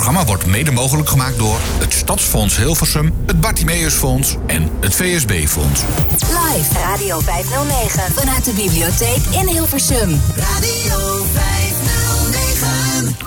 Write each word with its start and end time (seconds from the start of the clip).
programma 0.00 0.28
wordt 0.28 0.46
mede 0.46 0.70
mogelijk 0.70 1.08
gemaakt 1.08 1.38
door 1.38 1.58
het 1.78 1.92
Stadsfonds 1.92 2.56
Hilversum, 2.56 3.14
het 3.26 3.40
Bartimeusfonds 3.40 4.36
en 4.46 4.70
het 4.80 4.94
VSB-fonds. 4.94 5.82
Live 6.10 6.78
Radio 6.78 7.20
509 7.20 8.12
vanuit 8.12 8.44
de 8.44 8.52
bibliotheek 8.52 9.40
in 9.40 9.48
Hilversum. 9.48 10.20
Radio 10.36 10.38
509. 10.38 11.09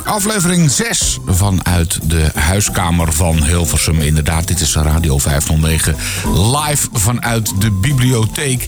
Aflevering 0.03 0.71
6 0.71 1.19
vanuit 1.25 1.99
de 2.09 2.31
huiskamer 2.33 3.13
van 3.13 3.43
Hilversum. 3.43 3.99
Inderdaad, 3.99 4.47
dit 4.47 4.59
is 4.59 4.75
Radio 4.75 5.17
509 5.17 5.95
live 6.33 6.87
vanuit 6.93 7.61
de 7.61 7.71
bibliotheek. 7.71 8.67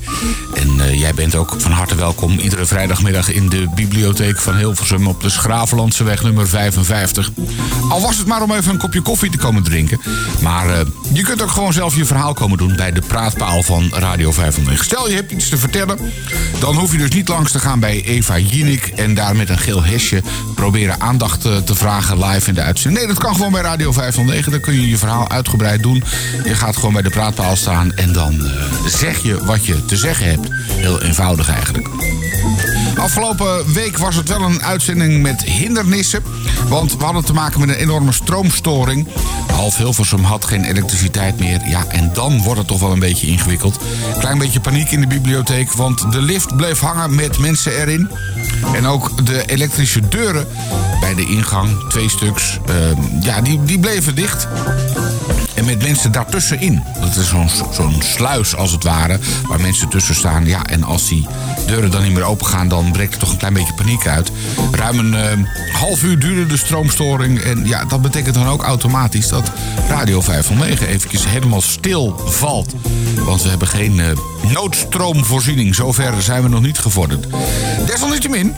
En 0.54 0.80
eh, 0.80 1.00
jij 1.00 1.14
bent 1.14 1.36
ook 1.36 1.56
van 1.58 1.72
harte 1.72 1.96
welkom 1.96 2.40
iedere 2.40 2.66
vrijdagmiddag 2.66 3.32
in 3.32 3.50
de 3.50 3.68
bibliotheek 3.76 4.38
van 4.40 4.56
Hilversum 4.56 5.08
op 5.08 5.22
de 5.22 5.30
Schravenlandseweg 5.30 6.24
nummer 6.24 6.48
55. 6.48 7.32
Al 7.90 8.02
was 8.02 8.18
het 8.18 8.28
maar 8.28 8.42
om 8.42 8.52
even 8.52 8.72
een 8.72 8.78
kopje 8.78 9.02
koffie 9.02 9.32
te 9.32 9.38
komen 9.38 9.64
drinken. 9.64 10.02
Maar 10.42 10.70
eh, 10.70 10.86
je 11.14 11.22
kunt 11.22 11.42
ook 11.42 11.52
gewoon 11.52 11.74
zelf 11.74 11.96
je 11.96 12.06
verhaal 12.06 12.34
komen 12.34 12.58
doen 12.58 12.76
bij 12.76 12.92
de 12.92 13.02
praatpaal 13.02 13.64
van 13.64 13.92
Radio 13.94 14.32
509. 14.32 14.86
Stel 14.86 15.10
je 15.10 15.16
hebt 15.16 15.32
iets 15.32 15.50
te 15.50 15.58
vertellen, 15.58 16.00
dan 16.60 16.76
hoef 16.76 16.92
je 16.92 16.98
dus 16.98 17.10
niet 17.10 17.28
langs 17.28 17.52
te 17.52 17.60
gaan 17.60 17.80
bij 17.80 18.04
Eva 18.04 18.40
Jinek 18.40 18.88
en 18.88 19.14
daar 19.14 19.36
met 19.36 19.50
een 19.50 19.58
geel 19.58 19.84
hesje 19.84 20.22
proberen 20.56 21.02
aandacht 21.02 21.25
eh, 21.34 21.58
te 21.58 21.76
vragen 21.76 22.26
live 22.26 22.50
in 22.50 22.56
de 22.56 22.62
uitzending. 22.62 23.06
Nee, 23.06 23.14
dat 23.14 23.24
kan 23.24 23.36
gewoon 23.36 23.52
bij 23.52 23.62
Radio 23.62 23.92
509. 23.92 24.52
Dan 24.52 24.62
kun 24.62 24.74
je 24.74 24.90
je 24.90 24.98
verhaal 24.98 25.30
uitgebreid 25.30 25.84
doen. 25.84 26.04
Je 26.44 26.56
gaat 26.56 26.76
gewoon 26.76 26.94
bij 26.94 27.02
de 27.02 27.10
praatpaal 27.10 27.56
staan 27.56 27.94
en 27.96 28.14
dan 28.14 28.46
eh, 28.46 28.52
zeg 28.88 29.24
je 29.24 29.46
wat 29.46 29.66
je 29.66 29.86
te 29.86 29.98
zeggen 29.98 30.30
hebt. 30.30 30.48
Heel 30.70 31.02
eenvoudig 31.02 31.50
eigenlijk. 31.50 31.90
Afgelopen 32.98 33.74
week 33.74 33.98
was 33.98 34.16
het 34.16 34.30
wel 34.30 34.42
een 34.42 34.62
uitzending 34.62 35.22
met 35.22 35.44
hindernissen. 35.44 36.24
Want 36.68 36.98
we 36.98 37.04
hadden 37.04 37.26
te 37.26 37.34
maken 37.34 37.60
met 37.60 37.70
een 37.70 37.76
enorme 37.76 38.12
stroomstoring. 38.12 39.08
Half 39.52 39.78
Hilversum 39.78 40.24
had 40.24 40.46
geen 40.46 40.64
elektriciteit 40.64 41.40
meer. 41.40 41.62
Ja, 41.68 41.86
en 41.88 42.12
dan 42.14 42.42
wordt 42.42 42.60
het 42.60 42.68
toch 42.68 42.80
wel 42.80 42.92
een 42.92 43.00
beetje 43.00 43.28
ingewikkeld. 43.28 43.80
Klein 44.20 44.38
beetje 44.38 44.60
paniek 44.60 44.92
in 44.92 45.02
de 45.02 45.08
bibliotheek, 45.08 45.72
want 45.72 46.12
de 46.12 46.22
lift 46.22 46.56
bleef 46.56 46.80
hangen 46.80 47.16
met 47.16 47.38
mensen 47.38 47.80
erin. 47.80 48.10
En 48.74 48.86
ook 48.86 49.26
de 49.26 49.46
elektrische 49.46 50.08
deuren 50.08 50.48
bij 51.06 51.16
de 51.16 51.26
ingang, 51.26 51.90
twee 51.90 52.10
stuks, 52.10 52.60
uh, 52.70 52.76
ja, 53.22 53.42
die, 53.42 53.64
die 53.64 53.80
bleven 53.80 54.16
dicht. 54.16 54.48
En 55.56 55.66
met 55.66 55.82
mensen 55.82 56.12
daartussenin. 56.12 56.84
Dat 57.00 57.16
is 57.16 57.28
zo'n 57.28 57.50
zo'n 57.72 58.02
sluis 58.02 58.56
als 58.56 58.72
het 58.72 58.84
ware, 58.84 59.20
waar 59.48 59.62
mensen 59.62 59.90
tussen 59.90 60.16
staan. 60.16 60.46
Ja, 60.46 60.66
en 60.66 60.84
als 60.84 61.08
die 61.08 61.28
deuren 61.68 61.92
dan 61.92 62.04
niet 62.04 62.14
meer 62.14 62.24
open 62.24 62.46
gaan, 62.46 62.68
dan 62.68 62.92
breekt 62.92 63.14
er 63.14 63.20
toch 63.20 63.32
een 63.32 63.38
klein 63.38 63.54
beetje 63.54 63.74
paniek 63.74 64.08
uit. 64.08 64.32
Ruim 64.72 65.00
een 65.00 65.40
uh, 65.40 65.74
half 65.74 66.04
uur 66.04 66.20
duurde 66.20 66.46
de 66.46 66.58
stroomstoring. 66.58 67.40
En 67.40 67.66
ja, 67.68 67.86
dat 67.86 68.02
betekent 68.02 68.36
dan 68.36 68.48
ook 68.48 68.64
automatisch 68.64 69.28
dat 69.28 69.52
Radio 69.88 70.22
509 70.22 70.88
eventjes 70.88 71.28
helemaal 71.28 71.62
stil 71.62 72.22
valt. 72.26 72.74
Want 73.16 73.44
we 73.44 73.50
hebben 73.50 73.68
geen 73.68 73.98
uh, 73.98 74.06
noodstroomvoorziening. 74.54 75.76
Zover 75.76 76.22
zijn 76.22 76.44
we 76.44 76.50
nog 76.50 76.62
niet 76.62 76.78
gevorderd. 76.78 77.28
Desalniettemin 77.86 78.56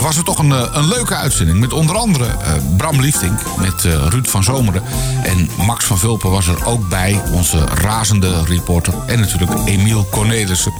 was 0.00 0.16
het 0.16 0.24
toch 0.24 0.38
een, 0.38 0.50
een 0.50 0.88
leuke 0.88 1.14
uitzending. 1.14 1.60
Met 1.60 1.72
onder 1.72 1.96
andere 1.96 2.24
uh, 2.24 2.76
Bram 2.76 3.00
Liefdink, 3.00 3.40
met 3.58 3.84
uh, 3.84 4.06
Ruud 4.08 4.26
van 4.26 4.44
Zomeren. 4.44 4.82
En 5.22 5.48
Max 5.66 5.84
van 5.84 5.98
Vulpen 5.98 6.30
was 6.30 6.46
er 6.46 6.66
ook 6.66 6.88
bij, 6.88 7.22
onze 7.32 7.64
razende 7.64 8.44
reporter. 8.44 8.94
En 9.06 9.20
natuurlijk 9.20 9.50
Emiel 9.64 10.06
Cornelissen. 10.10 10.72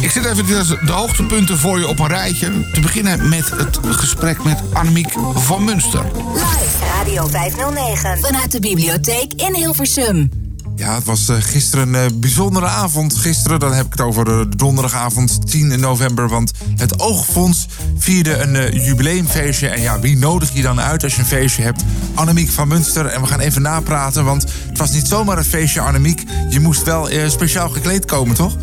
Ik 0.00 0.10
zet 0.10 0.24
even 0.24 0.46
de 0.86 0.92
hoogtepunten 0.92 1.58
voor 1.58 1.78
je 1.78 1.88
op 1.88 1.98
een 1.98 2.08
rijtje. 2.08 2.70
Te 2.72 2.80
beginnen 2.80 3.28
met 3.28 3.50
het 3.50 3.78
gesprek 3.82 4.44
met 4.44 4.62
Annemiek 4.72 5.12
van 5.34 5.64
Munster. 5.64 6.04
Live 6.34 6.84
Radio 6.98 7.26
509 7.26 8.18
vanuit 8.18 8.52
de 8.52 8.60
bibliotheek 8.60 9.32
in 9.36 9.54
Hilversum. 9.54 10.49
Ja, 10.80 10.94
het 10.94 11.04
was 11.04 11.28
uh, 11.28 11.36
gisteren 11.40 11.94
een 11.94 12.04
uh, 12.04 12.18
bijzondere 12.18 12.66
avond. 12.66 13.16
Gisteren, 13.16 13.60
dan 13.60 13.72
heb 13.72 13.86
ik 13.86 13.92
het 13.92 14.00
over 14.00 14.24
de 14.24 14.46
donderdagavond 14.56 15.50
10 15.50 15.80
november. 15.80 16.28
Want 16.28 16.50
het 16.76 17.00
Oogfonds 17.00 17.66
vierde 17.98 18.36
een 18.36 18.82
jubileumfeestje. 18.82 19.68
En 19.68 19.80
ja, 19.80 20.00
wie 20.00 20.16
nodig 20.16 20.54
je 20.54 20.62
dan 20.62 20.80
uit 20.80 21.02
als 21.02 21.14
je 21.14 21.20
een 21.20 21.26
feestje 21.26 21.62
hebt? 21.62 21.82
Annemiek 22.14 22.50
van 22.50 22.68
Munster. 22.68 23.06
En 23.06 23.20
we 23.20 23.26
gaan 23.26 23.40
even 23.40 23.62
napraten, 23.62 24.24
want 24.24 24.42
het 24.68 24.78
was 24.78 24.90
niet 24.90 25.06
zomaar 25.06 25.38
een 25.38 25.44
feestje, 25.44 25.80
Annemiek. 25.80 26.24
Je 26.48 26.60
moest 26.60 26.82
wel 26.82 27.08
speciaal 27.28 27.68
gekleed 27.68 28.04
komen, 28.04 28.34
toch? 28.34 28.56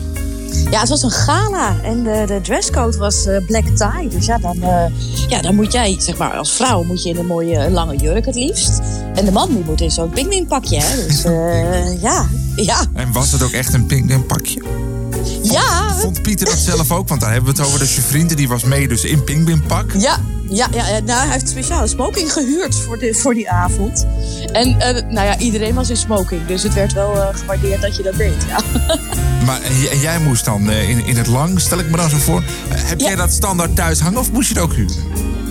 Ja, 0.72 0.80
het 0.80 0.90
was 0.90 1.04
een 1.04 1.12
gala 1.12 1.76
en 1.84 2.04
de, 2.04 2.24
de 2.28 2.40
dresscode 2.42 2.98
was 2.98 3.28
black 3.48 3.66
tie. 3.66 4.10
Dus 4.10 4.26
ja 4.26 4.38
dan, 4.38 4.58
ja, 5.28 5.42
dan 5.42 5.56
moet 5.56 5.72
jij, 5.72 5.96
zeg 6.00 6.18
maar, 6.18 6.32
als 6.34 6.52
vrouw 6.52 6.84
moet 6.84 7.04
je 7.04 7.10
in 7.10 7.18
een 7.18 7.26
mooie 7.26 7.70
lange 7.72 7.96
jurk 7.96 8.26
het 8.26 8.36
liefst. 8.36 8.82
En 9.18 9.26
de 9.26 9.32
man 9.32 9.50
die 9.50 9.64
moet 9.66 9.82
in 9.82 9.92
zo'n 9.92 10.10
pingwingpakje, 10.10 10.80
hè. 10.80 11.08
Dus 11.08 11.26
uh, 11.26 12.02
ja, 12.02 12.28
ja. 12.56 12.86
En 12.94 13.12
was 13.12 13.32
het 13.32 13.44
ook 13.44 13.52
echt 13.52 13.74
een 13.74 13.86
pingwingpakje? 13.86 14.62
Ja. 15.44 15.96
Vond 15.96 16.22
Pieter 16.22 16.48
dat 16.48 16.58
zelf 16.58 16.92
ook? 16.92 17.08
Want 17.08 17.22
daar 17.22 17.32
hebben 17.32 17.54
we 17.54 17.60
het 17.60 17.68
over. 17.68 17.80
Dus 17.80 17.96
je 17.96 18.02
vrienden 18.02 18.38
die 18.38 18.48
was 18.48 18.64
mee 18.64 18.88
dus 18.88 19.04
in 19.04 19.24
pingwingpak. 19.24 19.94
Ja, 19.98 20.20
ja, 20.50 20.68
ja, 20.72 21.00
nou, 21.00 21.20
hij 21.20 21.32
heeft 21.32 21.50
speciaal 21.50 21.88
smoking 21.88 22.34
gehuurd 22.34 22.76
voor, 22.76 23.00
de, 23.00 23.14
voor 23.14 23.34
die 23.34 23.50
avond. 23.50 24.06
En 24.52 24.70
uh, 24.70 24.78
nou 25.12 25.28
ja, 25.28 25.38
iedereen 25.38 25.76
was 25.76 25.90
in 25.90 25.98
smoking. 25.98 26.46
Dus 26.46 26.64
het 26.64 26.74
werd 26.74 26.94
wel 26.94 27.16
uh, 27.16 27.28
gewaardeerd 27.32 27.82
dat 27.82 27.96
je 27.96 28.04
dat 28.04 28.16
deed. 28.16 28.46
Ja. 28.48 28.62
Maar 29.46 29.62
en 29.62 30.00
jij 30.00 30.20
moest 30.20 30.46
dan 30.46 30.70
uh, 30.70 30.90
in, 30.90 31.06
in 31.06 31.18
het 31.18 31.28
lang, 31.28 31.60
stel 31.60 31.80
ik 31.80 31.90
me 31.90 31.98
dan 31.98 32.10
zo 32.10 32.18
voor. 32.18 32.44
heb 32.70 33.00
ja. 33.00 33.08
jij 33.08 33.16
dat 33.16 33.32
standaard 33.32 33.76
thuis 33.76 34.00
hangen 34.00 34.20
of 34.20 34.32
moest 34.32 34.48
je 34.48 34.54
het 34.54 34.64
ook 34.64 34.74
huren? 34.74 34.96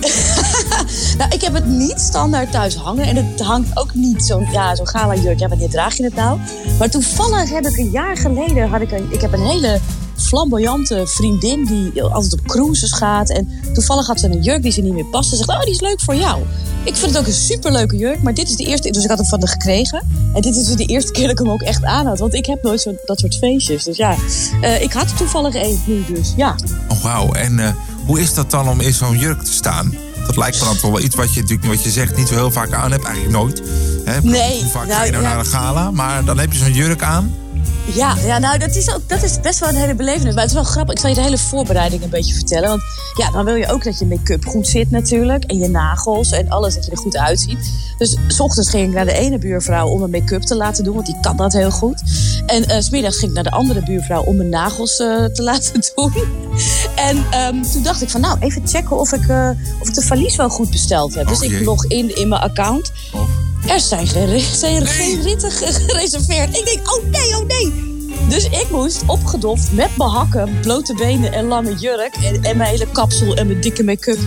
nou, 1.17 1.31
ik 1.31 1.41
heb 1.41 1.53
het 1.53 1.65
niet 1.65 1.99
standaard 1.99 2.51
thuis 2.51 2.75
hangen. 2.75 3.05
En 3.05 3.15
het 3.15 3.41
hangt 3.41 3.77
ook 3.77 3.93
niet 3.93 4.23
zo'n 4.23 4.47
ja, 4.51 4.75
zo 4.75 4.83
gala 4.83 5.15
jurk. 5.15 5.39
Ja, 5.39 5.47
wanneer 5.47 5.69
draag 5.69 5.97
je 5.97 6.03
het 6.03 6.15
nou? 6.15 6.39
Maar 6.79 6.89
toevallig 6.89 7.49
heb 7.49 7.67
ik 7.67 7.77
een 7.77 7.89
jaar 7.89 8.17
geleden... 8.17 8.69
Had 8.69 8.81
ik, 8.81 8.91
een, 8.91 9.07
ik 9.11 9.21
heb 9.21 9.33
een 9.33 9.45
hele 9.45 9.79
flamboyante 10.15 11.07
vriendin 11.07 11.65
die 11.65 12.03
altijd 12.03 12.33
op 12.33 12.47
cruises 12.47 12.91
gaat. 12.91 13.29
En 13.29 13.49
toevallig 13.73 14.07
had 14.07 14.19
ze 14.19 14.27
een 14.27 14.41
jurk 14.41 14.61
die 14.61 14.71
ze 14.71 14.81
niet 14.81 14.93
meer 14.93 15.05
paste. 15.05 15.35
Ze 15.35 15.43
zegt, 15.43 15.49
oh, 15.49 15.61
die 15.61 15.73
is 15.73 15.79
leuk 15.79 16.01
voor 16.01 16.15
jou. 16.15 16.41
Ik 16.83 16.95
vind 16.95 17.11
het 17.11 17.19
ook 17.19 17.27
een 17.27 17.33
superleuke 17.33 17.97
jurk, 17.97 18.21
maar 18.21 18.33
dit 18.33 18.49
is 18.49 18.55
de 18.55 18.63
eerste... 18.63 18.91
Dus 18.91 19.03
ik 19.03 19.09
had 19.09 19.17
hem 19.17 19.27
van 19.27 19.39
de 19.39 19.47
gekregen. 19.47 20.07
En 20.33 20.41
dit 20.41 20.55
is 20.55 20.65
dus 20.65 20.75
de 20.75 20.85
eerste 20.85 21.11
keer 21.11 21.23
dat 21.27 21.31
ik 21.31 21.45
hem 21.45 21.49
ook 21.49 21.61
echt 21.61 21.83
aan 21.83 22.05
had. 22.05 22.19
Want 22.19 22.33
ik 22.33 22.45
heb 22.45 22.63
nooit 22.63 22.81
zo, 22.81 22.95
dat 23.05 23.19
soort 23.19 23.35
feestjes. 23.35 23.83
Dus 23.83 23.97
ja, 23.97 24.15
uh, 24.61 24.81
ik 24.81 24.93
had 24.93 25.17
toevallig 25.17 25.55
één 25.55 25.79
nu 25.85 26.03
dus, 26.13 26.33
ja. 26.35 26.55
Oh, 26.89 27.03
wauw. 27.03 27.33
En 27.33 27.57
uh, 27.57 27.69
hoe 28.07 28.19
is 28.19 28.33
dat 28.33 28.51
dan 28.51 28.67
om 28.67 28.79
in 28.79 28.93
zo'n 28.93 29.17
jurk 29.17 29.41
te 29.41 29.53
staan? 29.53 29.93
Dat 30.25 30.37
lijkt 30.37 30.59
me 30.59 30.65
dan 30.65 30.77
toch 30.77 30.91
wel 30.91 31.01
iets 31.01 31.15
wat 31.15 31.33
je, 31.33 31.41
natuurlijk, 31.41 31.67
wat 31.67 31.83
je 31.83 31.89
zegt 31.89 32.17
niet 32.17 32.27
zo 32.27 32.33
heel 32.33 32.51
vaak 32.51 32.71
aan 32.71 32.91
hebt. 32.91 33.03
Eigenlijk 33.03 33.35
nooit. 33.37 33.61
Hè? 34.05 34.21
Nee. 34.21 34.61
Hoe 34.61 34.71
vaak 34.71 34.85
nou, 34.87 34.97
ga 34.97 35.03
je 35.03 35.11
nou 35.11 35.23
ja. 35.23 35.29
naar 35.29 35.39
een 35.39 35.45
gala? 35.45 35.91
Maar 35.91 36.25
dan 36.25 36.39
heb 36.39 36.51
je 36.51 36.57
zo'n 36.57 36.73
jurk 36.73 37.01
aan. 37.01 37.35
Ja, 37.93 38.15
ja, 38.25 38.37
nou 38.39 38.57
dat 38.57 38.75
is, 38.75 38.93
ook, 38.93 39.09
dat 39.09 39.23
is 39.23 39.39
best 39.39 39.59
wel 39.59 39.69
een 39.69 39.75
hele 39.75 39.95
belevenis. 39.95 40.33
Maar 40.33 40.41
het 40.41 40.51
is 40.51 40.53
wel 40.53 40.63
grappig. 40.63 40.93
Ik 40.93 40.99
zal 40.99 41.09
je 41.09 41.15
de 41.15 41.21
hele 41.21 41.37
voorbereiding 41.37 42.03
een 42.03 42.09
beetje 42.09 42.33
vertellen. 42.33 42.69
Want 42.69 42.81
ja, 43.17 43.31
dan 43.31 43.45
wil 43.45 43.55
je 43.55 43.67
ook 43.71 43.83
dat 43.83 43.99
je 43.99 44.05
make-up 44.05 44.45
goed 44.45 44.67
zit 44.67 44.91
natuurlijk. 44.91 45.43
En 45.43 45.57
je 45.57 45.67
nagels 45.69 46.31
en 46.31 46.49
alles, 46.49 46.75
dat 46.75 46.85
je 46.85 46.91
er 46.91 46.97
goed 46.97 47.17
uitziet. 47.17 47.71
Dus 47.97 48.17
s 48.27 48.39
ochtends 48.39 48.69
ging 48.69 48.87
ik 48.87 48.93
naar 48.93 49.05
de 49.05 49.13
ene 49.13 49.37
buurvrouw 49.37 49.87
om 49.87 49.99
mijn 49.99 50.11
make-up 50.11 50.41
te 50.41 50.55
laten 50.55 50.83
doen. 50.83 50.93
Want 50.93 51.05
die 51.05 51.19
kan 51.21 51.37
dat 51.37 51.53
heel 51.53 51.71
goed. 51.71 52.01
En 52.45 52.63
uh, 52.71 52.79
smiddags 52.79 53.17
ging 53.17 53.29
ik 53.29 53.35
naar 53.35 53.43
de 53.43 53.51
andere 53.57 53.83
buurvrouw 53.83 54.23
om 54.23 54.35
mijn 54.35 54.49
nagels 54.49 54.99
uh, 54.99 55.25
te 55.25 55.43
laten 55.49 55.81
doen. 55.95 56.13
en 56.95 57.17
um, 57.17 57.61
toen 57.71 57.83
dacht 57.83 58.01
ik 58.01 58.09
van 58.09 58.21
nou, 58.21 58.37
even 58.39 58.67
checken 58.67 58.99
of 58.99 59.13
ik, 59.13 59.27
uh, 59.27 59.49
of 59.81 59.87
ik 59.87 59.93
de 59.93 60.01
valies 60.01 60.35
wel 60.35 60.49
goed 60.49 60.69
besteld 60.71 61.15
heb. 61.15 61.27
Dus 61.27 61.37
Oh, 61.41 61.43
jee. 61.49 61.59
ik 61.59 61.65
log 61.65 61.85
in 61.85 62.15
in 62.15 62.27
mijn 62.27 62.41
account. 62.41 62.91
Oh. 63.13 63.26
Er 63.67 63.79
zijn 63.79 64.07
geen, 64.07 64.39
zijn 64.39 64.83
Nee. 64.83 64.93
geen 64.93 65.21
ritten 65.21 65.51
gereserveerd. 65.51 66.57
Ik 66.57 66.65
denk, 66.65 66.97
oh 66.97 67.03
nee, 67.11 67.37
oh 67.37 67.45
nee. 67.47 67.95
Dus 68.29 68.45
ik 68.45 68.65
moest 68.71 69.03
opgedoft 69.05 69.71
met 69.71 69.97
mijn 69.97 70.09
hakken, 70.09 70.59
blote 70.61 70.93
benen 70.93 71.33
en 71.33 71.45
lange 71.47 71.75
jurk... 71.75 72.15
en, 72.15 72.43
en 72.43 72.57
mijn 72.57 72.69
hele 72.69 72.87
kapsel 72.91 73.35
en 73.35 73.47
mijn 73.47 73.61
dikke 73.61 73.83
make-up 73.83 74.19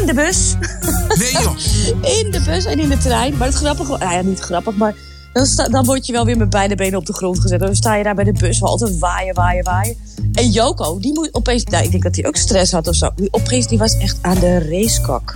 in 0.00 0.06
de 0.06 0.14
bus. 0.14 0.54
Nee 1.18 1.32
joh. 1.32 1.56
In 2.22 2.30
de 2.30 2.40
bus 2.44 2.64
en 2.64 2.78
in 2.78 2.88
de 2.88 2.98
trein. 2.98 3.36
Maar 3.36 3.46
het 3.46 3.56
grappige... 3.56 3.98
Nou 3.98 4.12
ja, 4.12 4.22
niet 4.22 4.40
grappig, 4.40 4.76
maar... 4.76 4.94
Dan, 5.32 5.46
sta, 5.46 5.68
dan 5.68 5.84
word 5.84 6.06
je 6.06 6.12
wel 6.12 6.24
weer 6.24 6.36
met 6.36 6.50
beide 6.50 6.74
benen 6.74 6.98
op 6.98 7.06
de 7.06 7.12
grond 7.12 7.40
gezet. 7.40 7.60
Dan 7.60 7.76
sta 7.76 7.96
je 7.96 8.04
daar 8.04 8.14
bij 8.14 8.24
de 8.24 8.32
bus, 8.32 8.58
wel 8.60 8.68
altijd 8.68 8.98
waaien, 8.98 9.34
waaien, 9.34 9.64
waaien. 9.64 9.96
En 10.32 10.50
Joko, 10.50 10.98
die 10.98 11.12
moet 11.14 11.28
opeens... 11.32 11.64
Nou, 11.64 11.84
ik 11.84 11.90
denk 11.90 12.02
dat 12.02 12.16
hij 12.16 12.26
ook 12.26 12.36
stress 12.36 12.72
had 12.72 12.88
of 12.88 12.94
zo. 12.94 13.10
Die 13.16 13.28
opeens, 13.30 13.66
die 13.66 13.78
was 13.78 13.98
echt 13.98 14.16
aan 14.20 14.38
de 14.38 14.68
racekak. 14.70 15.34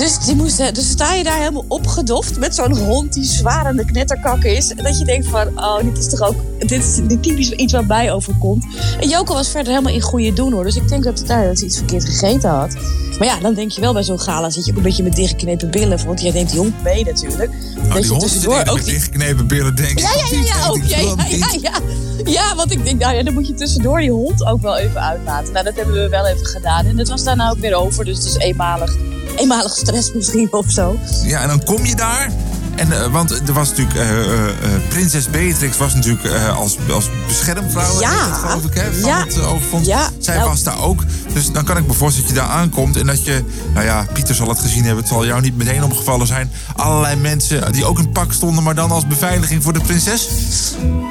Dus, 0.00 0.18
die 0.18 0.34
moest, 0.34 0.60
eh, 0.60 0.72
dus 0.72 0.88
sta 0.88 1.14
je 1.14 1.24
daar 1.24 1.38
helemaal 1.38 1.64
opgedoft 1.68 2.38
met 2.38 2.54
zo'n 2.54 2.78
hond 2.78 3.12
die 3.12 3.24
zwaar 3.24 3.66
aan 3.66 3.76
de 3.76 3.84
knetterkak 3.84 4.42
is. 4.44 4.70
En 4.74 4.84
dat 4.84 4.98
je 4.98 5.04
denkt 5.04 5.26
van, 5.26 5.48
oh, 5.58 5.78
dit 5.82 5.98
is 5.98 6.08
toch 6.08 6.20
ook 6.20 6.34
dit 6.58 6.70
is 6.84 6.94
dit 6.94 7.22
typisch 7.22 7.50
iets 7.50 7.72
wat 7.72 7.86
mij 7.86 8.12
overkomt. 8.12 8.64
En 9.00 9.08
Joko 9.08 9.34
was 9.34 9.48
verder 9.48 9.72
helemaal 9.72 9.92
in 9.94 10.00
goede 10.00 10.32
doen 10.32 10.52
hoor. 10.52 10.64
Dus 10.64 10.76
ik 10.76 10.88
denk 10.88 11.04
dat, 11.04 11.18
het, 11.18 11.28
nou, 11.28 11.46
dat 11.46 11.60
iets 11.60 11.76
verkeerd 11.76 12.04
gegeten 12.04 12.50
had. 12.50 12.74
Maar 13.18 13.28
ja, 13.28 13.40
dan 13.40 13.54
denk 13.54 13.70
je 13.70 13.80
wel 13.80 13.92
bij 13.92 14.02
zo'n 14.02 14.20
gala 14.20 14.50
zit 14.50 14.64
je 14.64 14.70
ook 14.70 14.76
een 14.76 14.82
beetje 14.82 15.02
met 15.02 15.16
dichtgeknepen 15.16 15.70
billen. 15.70 16.06
Want 16.06 16.20
jij 16.22 16.32
neemt 16.32 16.50
die 16.50 16.58
hond 16.58 16.82
mee 16.82 17.04
natuurlijk. 17.04 17.50
Oh, 17.50 17.82
Dat 17.84 17.92
die 17.92 18.02
je 18.02 18.08
hond 18.08 18.22
tussendoor 18.22 18.58
ook 18.58 18.74
met 18.74 18.84
die- 18.84 18.92
dichtgeknepen 18.92 19.46
billen, 19.46 19.74
denk 19.74 19.90
ik. 19.90 19.98
ja, 19.98 20.10
ja, 20.14 20.36
ja, 20.36 20.44
ja, 20.44 20.68
ook. 20.68 20.82
Ja, 20.84 20.98
ja, 20.98 21.14
ja, 21.28 21.48
ja. 21.60 21.72
ja, 22.24 22.54
want 22.54 22.72
ik 22.72 22.84
denk, 22.84 23.00
nou 23.00 23.14
ja, 23.14 23.22
dan 23.22 23.34
moet 23.34 23.46
je 23.46 23.54
tussendoor 23.54 24.00
die 24.00 24.10
hond 24.10 24.44
ook 24.46 24.62
wel 24.62 24.76
even 24.76 25.00
uitlaten. 25.00 25.52
Nou, 25.52 25.64
dat 25.64 25.76
hebben 25.76 25.94
we 25.94 26.08
wel 26.08 26.26
even 26.26 26.46
gedaan. 26.46 26.86
En 26.86 26.96
dat 26.96 27.08
was 27.08 27.24
daarna 27.24 27.50
ook 27.50 27.58
weer 27.58 27.74
over, 27.74 28.04
dus 28.04 28.16
het 28.16 28.26
is 28.26 28.36
eenmalig. 28.36 28.96
Eenmalig 29.36 29.76
stress 29.76 30.12
misschien 30.12 30.52
of 30.52 30.70
zo. 30.70 30.98
Ja, 31.22 31.42
en 31.42 31.48
dan 31.48 31.64
kom 31.64 31.84
je 31.84 31.94
daar. 31.94 32.32
En, 32.76 32.88
uh, 32.88 33.06
want 33.06 33.30
er 33.30 33.52
was 33.52 33.68
natuurlijk, 33.68 33.98
uh, 33.98 34.26
uh, 34.26 34.44
prinses 34.88 35.30
Beatrix 35.30 35.76
was 35.76 35.94
natuurlijk 35.94 36.26
als, 36.56 36.76
als 36.92 37.08
beschermvrouw, 37.26 38.00
ja. 38.00 38.28
dat, 38.28 38.38
geloof 38.38 38.64
ik, 38.64 38.74
hè, 38.74 38.92
van 38.92 39.08
ja. 39.08 39.24
het 39.24 39.44
overfonds. 39.44 39.88
Ja. 39.88 40.10
Zij 40.18 40.36
nou. 40.36 40.48
was 40.48 40.62
daar 40.62 40.82
ook. 40.82 41.04
Dus 41.32 41.52
dan 41.52 41.64
kan 41.64 41.76
ik 41.76 41.86
me 41.86 41.92
voorstellen 41.92 42.28
dat 42.28 42.38
je 42.38 42.46
daar 42.46 42.56
aankomt 42.58 42.96
en 42.96 43.06
dat 43.06 43.24
je, 43.24 43.44
nou 43.74 43.86
ja, 43.86 44.06
Pieter 44.12 44.34
zal 44.34 44.48
het 44.48 44.58
gezien 44.58 44.84
hebben, 44.84 45.02
het 45.02 45.12
zal 45.12 45.26
jou 45.26 45.40
niet 45.40 45.56
meteen 45.56 45.84
opgevallen 45.84 46.26
zijn. 46.26 46.50
Allerlei 46.76 47.16
mensen 47.16 47.72
die 47.72 47.84
ook 47.84 47.98
in 47.98 48.12
pak 48.12 48.32
stonden, 48.32 48.64
maar 48.64 48.74
dan 48.74 48.90
als 48.90 49.06
beveiliging 49.06 49.62
voor 49.62 49.72
de 49.72 49.80
prinses. 49.80 50.28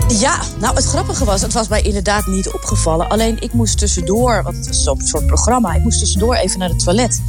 Ja, 0.08 0.40
nou 0.60 0.76
het 0.76 0.86
grappige 0.86 1.26
was, 1.26 1.42
het 1.42 1.54
was 1.54 1.68
mij 1.68 1.82
inderdaad 1.82 2.26
niet 2.26 2.50
opgevallen. 2.50 3.10
Alleen 3.10 3.42
ik 3.42 3.54
moest 3.54 3.78
tussendoor, 3.78 4.44
want 4.44 4.56
het 4.56 4.68
was 4.68 4.84
zo'n 4.84 5.02
soort 5.04 5.26
programma, 5.26 5.74
ik 5.74 5.84
moest 5.84 6.00
tussendoor 6.00 6.36
even 6.36 6.60
naar 6.60 6.70
het 6.70 6.84
toilet. 6.84 7.22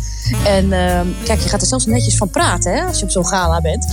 En 0.45 0.65
uh, 0.65 1.01
kijk, 1.25 1.41
je 1.41 1.49
gaat 1.49 1.61
er 1.61 1.67
zelfs 1.67 1.87
netjes 1.87 2.17
van 2.17 2.31
praten 2.31 2.75
hè, 2.75 2.85
als 2.85 2.99
je 2.99 3.05
op 3.05 3.11
zo'n 3.11 3.27
gala 3.27 3.61
bent. 3.61 3.87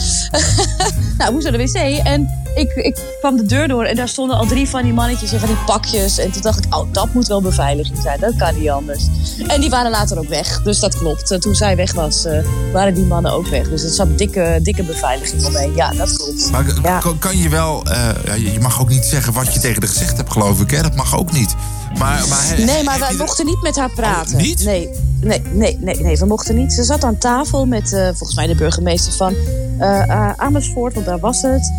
nou, 1.18 1.30
ik 1.30 1.32
moest 1.32 1.44
naar 1.44 1.58
de 1.58 1.64
wc 1.72 2.06
en 2.06 2.30
ik, 2.56 2.72
ik 2.76 2.98
kwam 3.20 3.38
de 3.38 3.46
deur 3.46 3.68
door 3.68 3.84
en 3.84 3.96
daar 3.96 4.08
stonden 4.08 4.38
al 4.38 4.46
drie 4.46 4.70
van 4.70 4.84
die 4.84 4.94
mannetjes 4.94 5.34
in 5.34 5.40
van 5.40 5.48
die 5.48 5.58
pakjes. 5.66 6.18
En 6.18 6.32
toen 6.32 6.42
dacht 6.42 6.66
ik, 6.66 6.76
oh, 6.76 6.94
dat 6.94 7.14
moet 7.14 7.28
wel 7.28 7.42
beveiliging 7.42 7.98
zijn, 8.02 8.20
dat 8.20 8.36
kan 8.36 8.60
niet 8.60 8.70
anders. 8.70 9.08
En 9.48 9.62
die 9.62 9.70
waren 9.70 9.92
later 9.92 10.20
ook 10.20 10.28
weg, 10.28 10.62
dus 10.64 10.80
dat 10.80 10.98
klopt. 10.98 11.42
Toen 11.42 11.56
zij 11.56 11.76
weg 11.76 11.94
was, 11.94 12.26
uh, 12.26 12.40
waren 12.74 12.94
die 12.94 13.06
mannen 13.06 13.32
ook 13.32 13.48
weg. 13.48 13.70
Dus 13.70 13.84
er 13.84 13.90
zat 13.90 14.18
dikke, 14.18 14.60
dikke 14.62 14.84
beveiliging 14.84 15.46
omheen. 15.46 15.76
Ja, 15.76 15.92
dat 15.92 16.18
klopt. 16.18 16.52
Maar 16.52 16.66
ja. 16.84 17.00
kan, 17.00 17.20
kan, 17.20 17.38
je 17.38 17.50
wel, 17.50 17.84
uh, 17.88 18.54
je 18.54 18.60
mag 18.60 18.82
ook 18.82 18.90
niet 18.90 19.06
zeggen 19.06 19.34
wat 19.34 19.54
je 19.54 19.60
tegen 19.60 19.82
de 19.82 19.88
gezegd 19.88 20.18
hebt, 20.18 20.32
geloof 20.32 20.62
ik. 20.62 20.72
Hè? 20.72 20.82
Dat 20.82 20.96
mag 20.96 21.18
ook 21.18 21.32
niet. 21.32 21.56
Maar, 21.98 22.28
maar, 22.28 22.54
nee, 22.58 22.84
maar 22.84 23.00
wij 23.00 23.14
mochten 23.14 23.46
niet 23.46 23.62
met 23.62 23.76
haar 23.76 23.92
praten. 23.92 24.36
Oh, 24.36 24.42
niet? 24.42 24.64
Nee, 24.64 24.90
nee, 25.22 25.42
nee, 25.54 25.78
nee, 25.82 25.96
nee, 25.96 26.18
we 26.18 26.26
mochten 26.26 26.56
niet. 26.56 26.74
Ze 26.74 26.84
zat 26.84 27.04
aan 27.04 27.18
tafel 27.18 27.66
met 27.66 27.92
uh, 27.92 28.06
volgens 28.06 28.36
mij 28.36 28.48
de 28.48 28.56
burgemeester 28.56 29.14
van 29.14 29.34
uh, 29.34 30.04
uh, 30.08 30.32
Amersfoort, 30.36 30.94
want 30.94 31.06
daar 31.06 31.20
was 31.20 31.42
het. 31.42 31.72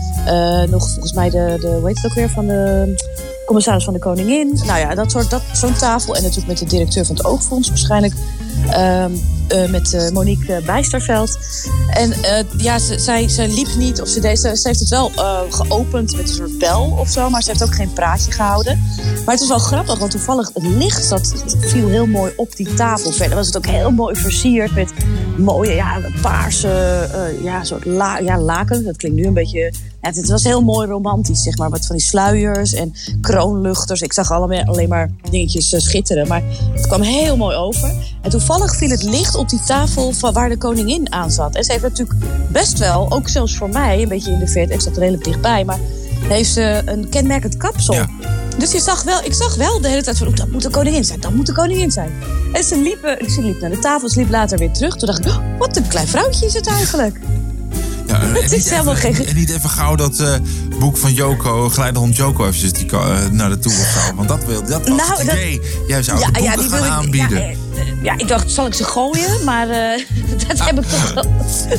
nog 0.71 0.91
volgens 0.91 1.13
mij 1.13 1.31
de, 1.31 1.57
de, 1.61 1.69
hoe 1.69 1.87
heet 1.87 1.97
het 1.97 2.07
ook 2.07 2.15
weer, 2.15 2.31
van 2.31 2.47
de 2.47 2.95
commissaris 3.49 3.85
van 3.85 3.93
de 3.93 3.99
Koningin. 3.99 4.61
Nou 4.67 4.79
ja, 4.79 4.95
dat 4.95 5.11
soort, 5.11 5.31
dat, 5.31 5.43
zo'n 5.53 5.75
tafel. 5.75 6.17
En 6.17 6.23
natuurlijk 6.23 6.49
met 6.49 6.59
de 6.59 6.77
directeur 6.77 7.05
van 7.05 7.17
het 7.17 7.25
Oogfonds 7.25 7.69
waarschijnlijk. 7.69 8.15
Uh, 8.67 9.05
met 9.71 9.93
uh, 9.93 10.11
Monique 10.11 10.63
Bijsterveld. 10.67 11.39
En 11.91 12.15
ja, 12.57 12.79
ze, 12.79 12.99
zij, 12.99 13.29
ze 13.29 13.49
liep 13.49 13.69
niet, 13.77 14.01
of 14.01 14.09
ze, 14.09 14.21
deed, 14.21 14.39
ze, 14.39 14.49
heeft 14.49 14.81
het 14.81 14.89
wel 14.89 15.13
geopend 15.51 16.17
met 16.17 16.29
een 16.29 16.35
soort 16.35 16.59
bel 16.59 16.97
of 16.99 17.09
zo, 17.09 17.31
maar 17.31 17.43
ze 17.43 17.51
heeft 17.51 17.63
ook 17.63 17.75
geen 17.75 17.93
praatje 17.93 18.33
gehouden. 18.33 18.83
Maar 19.25 19.35
het 19.35 19.43
is 19.43 19.49
wel 19.49 19.59
grappig, 19.59 19.99
want 19.99 20.11
toevallig 20.11 20.51
het 20.55 20.63
licht 20.63 21.09
dat 21.09 21.45
viel 21.61 21.89
heel 21.89 22.07
mooi 22.07 22.33
op 22.37 22.57
die 22.57 22.75
tafel. 22.75 23.13
Verder 23.13 23.37
was 23.37 23.47
het 23.47 23.57
ook 23.57 23.67
heel 23.67 23.91
mooi 23.91 24.15
versierd 24.15 24.75
met 24.75 24.93
mooie, 25.39 25.75
ja, 25.75 26.01
paarse, 26.23 27.09
ja, 27.43 27.65
soort 27.65 27.85
la, 27.85 28.19
ja, 28.19 28.39
laken. 28.39 28.85
Dat 28.85 28.97
klinkt 28.97 29.19
nu 29.19 29.27
een 29.27 29.35
beetje 29.35 29.73
het 30.01 30.29
was 30.29 30.45
heel 30.45 30.63
mooi 30.63 30.89
romantisch, 30.89 31.43
zeg 31.43 31.57
maar. 31.59 31.71
Met 31.71 31.87
van 31.87 31.97
die 31.97 32.05
sluiers 32.05 32.73
en 32.73 32.95
kroonluchters. 33.21 34.01
Ik 34.01 34.13
zag 34.13 34.31
allemaal, 34.31 34.65
alleen 34.65 34.89
maar 34.89 35.11
dingetjes 35.31 35.73
uh, 35.73 35.81
schitteren. 35.81 36.29
Maar 36.29 36.43
het 36.73 36.87
kwam 36.87 37.01
heel 37.01 37.37
mooi 37.37 37.57
over. 37.57 37.93
En 38.23 38.31
toevallig 38.31 38.77
viel 38.77 38.91
het 38.91 39.03
licht 39.03 39.35
op 39.35 39.49
die 39.49 39.63
tafel 39.67 40.13
van 40.13 40.33
waar 40.33 40.49
de 40.49 40.59
koningin 40.59 41.13
aan 41.13 41.31
zat. 41.31 41.55
En 41.55 41.65
ze 41.65 41.73
heeft 41.73 41.85
natuurlijk 41.85 42.19
best 42.53 42.79
wel, 42.79 43.11
ook 43.11 43.29
zelfs 43.29 43.57
voor 43.57 43.69
mij, 43.69 44.03
een 44.03 44.09
beetje 44.09 44.33
in 44.33 44.39
de 44.39 44.49
verte. 44.49 44.73
Ik 44.73 44.81
zat 44.81 44.93
er 44.93 44.99
redelijk 44.99 45.25
dichtbij. 45.25 45.65
Maar 45.65 45.79
heeft 46.23 46.53
ze 46.53 46.83
een 46.85 47.09
kenmerkend 47.09 47.57
kapsel. 47.57 47.95
Ja. 47.95 48.09
Dus 48.59 48.73
je 48.73 48.81
zag 48.81 49.03
wel, 49.03 49.25
ik 49.25 49.35
zag 49.35 49.55
wel 49.55 49.81
de 49.81 49.89
hele 49.89 50.03
tijd 50.03 50.19
van, 50.19 50.35
dat 50.35 50.51
moet 50.51 50.63
de 50.63 50.71
koningin 50.71 51.05
zijn, 51.05 51.21
dat 51.21 51.35
moet 51.35 51.47
de 51.47 51.53
koningin 51.53 51.91
zijn. 51.91 52.13
En 52.53 52.65
ze 52.65 52.81
liep, 52.81 53.31
ze 53.31 53.43
liep 53.43 53.61
naar 53.61 53.71
de 53.71 53.79
tafel, 53.79 54.09
ze 54.09 54.19
liep 54.19 54.31
later 54.31 54.59
weer 54.59 54.73
terug. 54.73 54.97
Toen 54.97 55.07
dacht 55.07 55.25
ik, 55.25 55.27
oh, 55.27 55.59
wat 55.59 55.77
een 55.77 55.89
klein 55.89 56.09
vrouwtje 56.09 56.47
is 56.47 56.55
het 56.55 56.67
eigenlijk. 56.67 57.17
Ja, 58.07 58.21
het 58.21 58.53
is 58.53 58.71
helemaal 58.71 58.95
even, 58.95 59.15
geen... 59.15 59.27
en 59.27 59.35
niet 59.35 59.51
even 59.51 59.71
gauw 59.71 59.95
dat 59.95 60.19
uh, 60.21 60.35
boek 60.79 60.97
van 60.97 61.15
Joko, 61.15 61.69
Geleidehond 61.69 62.17
Joko, 62.17 62.47
eventjes 62.47 62.73
die, 62.73 62.93
uh, 62.93 63.27
naar 63.31 63.49
de 63.49 63.59
toe 63.59 63.73
of 63.73 63.87
zo. 63.87 64.15
Want 64.15 64.29
dat, 64.29 64.45
wil, 64.45 64.65
dat 64.65 64.89
was 64.89 64.97
nou, 64.97 65.13
het 65.13 65.23
idee. 65.23 65.61
Jij 65.87 66.03
zou 66.03 66.19
ja, 66.19 66.25
boeken 66.25 66.43
ja, 66.43 66.57
die 66.57 66.69
gaan 66.69 66.81
wil 66.81 66.91
aanbieden. 66.91 67.51
Ik, 67.51 67.57
ja, 67.57 67.68
ja, 68.03 68.19
ik 68.19 68.29
dacht, 68.29 68.51
zal 68.51 68.67
ik 68.67 68.75
ze 68.75 68.85
gooien? 68.85 69.45
Maar 69.45 69.69
uh, 69.69 70.05
dat 70.49 70.65
heb 70.65 70.79
ik 70.79 70.85
toch 70.85 71.13
wel... 71.13 71.25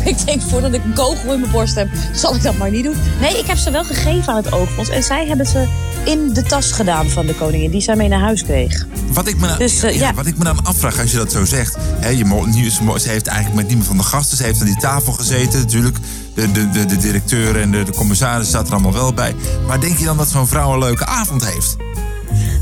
ik 0.03 0.25
denk, 0.25 0.41
voordat 0.41 0.73
ik 0.73 0.83
een 0.83 0.93
kogel 0.93 1.33
in 1.33 1.39
mijn 1.39 1.51
borst 1.51 1.75
heb, 1.75 1.89
zal 2.13 2.35
ik 2.35 2.43
dat 2.43 2.57
maar 2.57 2.71
niet 2.71 2.83
doen. 2.83 2.95
Nee, 3.19 3.37
ik 3.37 3.45
heb 3.45 3.57
ze 3.57 3.71
wel 3.71 3.83
gegeven 3.83 4.33
aan 4.33 4.43
het 4.43 4.51
oogfonds. 4.51 4.89
En 4.89 5.03
zij 5.03 5.27
hebben 5.27 5.45
ze 5.45 5.67
in 6.03 6.33
de 6.33 6.43
tas 6.43 6.71
gedaan 6.71 7.09
van 7.09 7.25
de 7.25 7.35
koningin, 7.35 7.71
die 7.71 7.81
zij 7.81 7.95
mee 7.95 8.07
naar 8.07 8.19
huis 8.19 8.43
kreeg. 8.43 8.85
Wat 9.13 9.27
ik 9.27 9.37
me, 9.37 9.57
dus, 9.57 9.81
ja, 9.81 9.89
ja. 9.89 10.13
wat 10.13 10.25
ik 10.25 10.37
me 10.37 10.43
dan 10.43 10.63
afvraag 10.63 10.99
als 10.99 11.11
je 11.11 11.17
dat 11.17 11.31
zo 11.31 11.45
zegt. 11.45 11.77
Hè, 11.99 12.09
je, 12.09 12.69
ze 12.99 13.09
heeft 13.09 13.27
eigenlijk 13.27 13.55
met 13.55 13.67
niemand 13.67 13.87
van 13.87 13.97
de 13.97 14.03
gasten. 14.03 14.37
Ze 14.37 14.43
heeft 14.43 14.59
aan 14.59 14.65
die 14.65 14.79
tafel 14.79 15.13
gezeten. 15.13 15.59
Natuurlijk, 15.59 15.97
de, 16.33 16.51
de, 16.51 16.69
de, 16.69 16.85
de 16.85 16.97
directeur 16.97 17.61
en 17.61 17.71
de, 17.71 17.83
de 17.83 17.91
commissaris 17.91 18.49
zaten 18.49 18.67
er 18.67 18.73
allemaal 18.73 18.93
wel 18.93 19.13
bij. 19.13 19.35
Maar 19.67 19.79
denk 19.79 19.97
je 19.97 20.05
dan 20.05 20.17
dat 20.17 20.27
zo'n 20.27 20.47
vrouw 20.47 20.73
een 20.73 20.79
leuke 20.79 21.05
avond 21.05 21.45
heeft? 21.45 21.75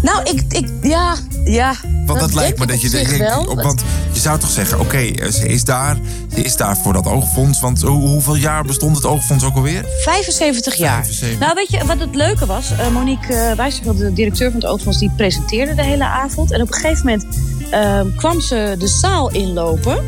Nou, 0.02 0.24
ik, 0.24 0.44
ik 0.50 0.70
ja, 0.82 1.16
ja. 1.46 1.76
Want 2.06 2.20
dat, 2.20 2.34
lijkt 2.34 2.60
me 2.60 2.66
dat 2.66 2.82
je 2.82 2.90
denkt. 2.90 3.18
Want 3.56 3.84
je 4.12 4.20
zou 4.20 4.40
toch 4.40 4.50
zeggen: 4.50 4.80
oké, 4.80 4.86
okay, 4.86 5.32
ze 5.32 5.48
is 5.48 5.64
daar. 5.64 5.98
Ze 6.36 6.42
is 6.42 6.56
daar 6.56 6.78
voor 6.78 6.94
dat 6.94 7.08
oogfonds. 7.08 7.60
Want 7.60 7.82
hoe, 7.82 8.08
hoeveel 8.08 8.36
jaar 8.36 8.64
bestond 8.64 8.96
het 8.96 9.06
oogfonds 9.06 9.44
ook 9.44 9.56
alweer? 9.56 9.86
75 10.04 10.76
jaar. 10.76 11.04
75. 11.04 11.40
Nou, 11.40 11.54
weet 11.54 11.72
je 11.72 11.86
wat 11.86 12.00
het 12.00 12.16
leuke 12.16 12.46
was? 12.46 12.72
Uh, 12.72 12.90
Monique 12.90 13.34
uh, 13.34 13.52
Wijsterveld, 13.52 13.98
de 13.98 14.14
directeur 14.14 14.52
van 14.52 14.60
het 14.60 14.70
oogfonds, 14.70 15.00
die 15.00 15.12
presenteerde 15.16 15.76
de 15.76 15.84
hele 15.84 16.06
avond. 16.06 16.52
En 16.52 16.62
op 16.62 16.68
een 16.68 16.74
gegeven 16.74 17.06
moment 17.06 17.26
uh, 17.72 18.16
kwam 18.16 18.42
ze 18.42 18.76
de 18.80 18.88
zaal 18.88 19.32
inlopen. 19.32 20.04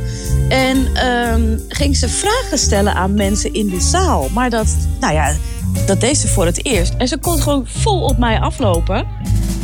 En 0.49 1.07
um, 1.07 1.61
ging 1.67 1.97
ze 1.97 2.09
vragen 2.09 2.57
stellen 2.57 2.93
aan 2.93 3.13
mensen 3.13 3.53
in 3.53 3.67
de 3.67 3.81
zaal. 3.81 4.29
Maar 4.33 4.49
dat, 4.49 4.67
nou 4.99 5.13
ja, 5.13 5.35
dat 5.85 5.99
deed 5.99 6.17
ze 6.17 6.27
voor 6.27 6.45
het 6.45 6.65
eerst. 6.65 6.93
En 6.97 7.07
ze 7.07 7.17
kon 7.17 7.41
gewoon 7.41 7.67
vol 7.67 8.01
op 8.01 8.17
mij 8.17 8.39
aflopen. 8.39 9.07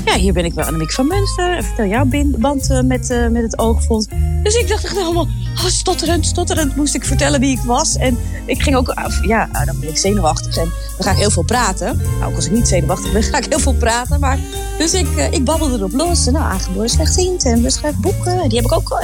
Ja, 0.06 0.18
hier 0.18 0.34
ben 0.34 0.46
ik 0.46 0.54
wel 0.54 0.66
Annemiek 0.66 0.92
van 0.92 1.08
Munster. 1.08 1.64
Vertel 1.64 1.86
jouw 1.86 2.06
band 2.38 2.70
uh, 2.70 2.82
met, 2.82 3.10
uh, 3.10 3.28
met 3.28 3.44
het 3.44 3.60
oogfonds. 3.60 4.08
Dus 4.44 4.56
ik 4.56 4.68
dacht 4.68 4.84
echt 4.84 4.98
helemaal, 4.98 5.28
oh, 5.56 5.66
stotterend, 5.66 6.26
stotterend 6.26 6.76
moest 6.76 6.96
ik 6.96 7.06
vertellen 7.06 7.40
wie 7.40 7.58
ik 7.58 7.64
was. 7.64 7.96
En 7.96 8.18
ik 8.46 8.62
ging 8.62 8.76
ook, 8.76 8.94
ja, 9.22 9.50
dan 9.66 9.80
ben 9.80 9.90
ik 9.90 9.98
zenuwachtig 9.98 10.58
en 10.58 10.64
dan 10.64 11.06
ga 11.06 11.12
ik 11.12 11.18
heel 11.18 11.30
veel 11.30 11.44
praten. 11.44 12.02
Nou, 12.20 12.32
ook 12.32 12.36
als 12.36 12.46
ik 12.46 12.52
niet 12.52 12.68
zenuwachtig 12.68 13.12
ben, 13.12 13.24
ga 13.34 13.38
ik 13.38 13.46
heel 13.50 13.60
veel 13.60 13.74
praten. 13.74 14.20
Maar, 14.20 14.40
dus 14.78 14.94
ik, 14.94 15.08
uh, 15.16 15.32
ik 15.32 15.44
babbelde 15.44 15.78
erop 15.78 15.94
los. 15.94 16.28
En, 16.28 16.34
nou, 16.34 16.46
aangeboren 16.46 16.90
slechtziend 16.90 17.46
en 17.46 17.62
we 17.62 17.70
schrijven 17.70 18.02
boeken. 18.02 18.50
Die 18.50 18.58
heb 18.58 18.66
ik 18.66 18.74
ook, 18.74 19.02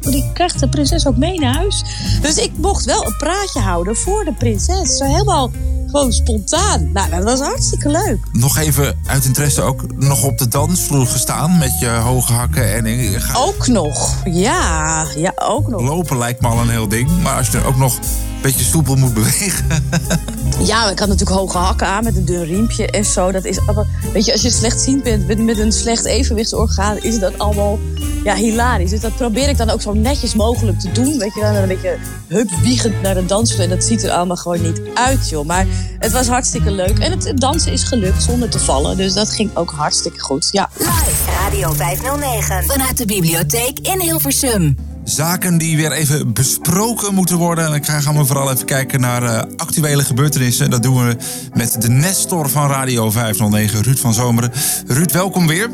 die 0.00 0.30
krijgt 0.32 0.60
de 0.60 0.68
prinses 0.68 1.06
ook 1.06 1.16
mee 1.16 1.38
naar 1.38 1.54
huis. 1.54 1.84
Dus 2.20 2.36
ik 2.36 2.50
mocht 2.56 2.84
wel 2.84 3.06
een 3.06 3.16
praatje 3.16 3.60
houden 3.60 3.96
voor 3.96 4.24
de 4.24 4.32
prinses. 4.32 4.96
Zo 4.96 5.04
helemaal 5.04 5.50
gewoon 5.94 6.12
spontaan. 6.12 6.92
Nou, 6.92 7.10
dat 7.10 7.24
was 7.24 7.40
hartstikke 7.40 7.88
leuk. 7.88 8.18
Nog 8.32 8.58
even 8.58 8.98
uit 9.06 9.24
interesse 9.24 9.62
ook 9.62 9.94
nog 9.96 10.24
op 10.24 10.38
de 10.38 10.48
dansvloer 10.48 11.06
gestaan 11.06 11.58
met 11.58 11.78
je 11.78 11.88
hoge 11.88 12.32
hakken 12.32 12.74
en... 12.74 13.22
Ook 13.34 13.66
nog, 13.66 14.14
ja. 14.24 15.06
Ja, 15.16 15.32
ook 15.36 15.68
nog. 15.68 15.80
Lopen 15.80 16.18
lijkt 16.18 16.40
me 16.40 16.48
al 16.48 16.60
een 16.60 16.68
heel 16.68 16.88
ding, 16.88 17.22
maar 17.22 17.36
als 17.36 17.48
je 17.48 17.58
er 17.58 17.66
ook 17.66 17.76
nog 17.76 17.98
beetje 18.44 18.64
soepel 18.64 18.96
moet 18.96 19.14
bewegen... 19.14 19.64
Ja, 20.58 20.90
ik 20.90 20.98
had 20.98 21.08
natuurlijk 21.08 21.38
hoge 21.38 21.58
hakken 21.58 21.86
aan 21.86 22.04
met 22.04 22.16
een 22.16 22.24
dun 22.24 22.44
riempje 22.44 22.86
en 22.86 23.04
zo. 23.04 23.32
Dat 23.32 23.44
is 23.44 23.60
allemaal, 23.60 23.86
weet 24.12 24.24
je, 24.24 24.32
als 24.32 24.42
je 24.42 24.50
slechtziend 24.50 25.02
bent 25.02 25.26
met, 25.26 25.38
met 25.38 25.58
een 25.58 25.72
slecht 25.72 26.04
evenwichtsorgaan, 26.04 26.98
is 26.98 27.18
dat 27.18 27.38
allemaal 27.38 27.78
ja, 28.24 28.34
hilarisch. 28.34 28.90
Dus 28.90 29.00
dat 29.00 29.16
probeer 29.16 29.48
ik 29.48 29.56
dan 29.56 29.70
ook 29.70 29.82
zo 29.82 29.92
netjes 29.92 30.34
mogelijk 30.34 30.80
te 30.80 30.92
doen. 30.92 31.18
Weet 31.18 31.34
je, 31.34 31.40
dan 31.40 31.54
een 31.54 31.68
beetje 31.68 31.98
hupwiegend 32.28 33.02
naar 33.02 33.14
de 33.14 33.26
dansvloer. 33.26 33.64
En 33.64 33.70
dat 33.70 33.84
ziet 33.84 34.02
er 34.02 34.10
allemaal 34.10 34.36
gewoon 34.36 34.62
niet 34.62 34.80
uit, 34.94 35.28
joh. 35.28 35.46
Maar 35.46 35.66
het 35.98 36.12
was 36.12 36.26
hartstikke 36.26 36.70
leuk. 36.70 36.98
En 36.98 37.10
het 37.10 37.32
dansen 37.40 37.72
is 37.72 37.82
gelukt 37.82 38.22
zonder 38.22 38.48
te 38.48 38.58
vallen. 38.58 38.96
Dus 38.96 39.12
dat 39.12 39.30
ging 39.30 39.56
ook 39.56 39.70
hartstikke 39.70 40.20
goed, 40.20 40.48
ja. 40.50 40.70
Live 40.76 41.30
Radio 41.42 41.72
509 41.72 42.64
vanuit 42.64 42.96
de 42.96 43.06
bibliotheek 43.06 43.78
in 43.78 44.00
Hilversum 44.00 44.76
zaken 45.04 45.58
die 45.58 45.76
weer 45.76 45.92
even 45.92 46.32
besproken 46.32 47.14
moeten 47.14 47.36
worden. 47.36 47.64
En 47.64 47.70
dan 47.70 48.02
gaan 48.02 48.16
we 48.16 48.24
vooral 48.24 48.52
even 48.52 48.64
kijken 48.64 49.00
naar 49.00 49.22
uh, 49.22 49.42
actuele 49.56 50.04
gebeurtenissen. 50.04 50.70
Dat 50.70 50.82
doen 50.82 51.06
we 51.06 51.16
met 51.52 51.82
de 51.82 51.88
Nestor 51.88 52.48
van 52.48 52.68
Radio 52.68 53.10
509, 53.10 53.82
Ruud 53.82 53.98
van 53.98 54.14
Zomeren. 54.14 54.52
Ruud, 54.86 55.12
welkom 55.12 55.46
weer. 55.46 55.70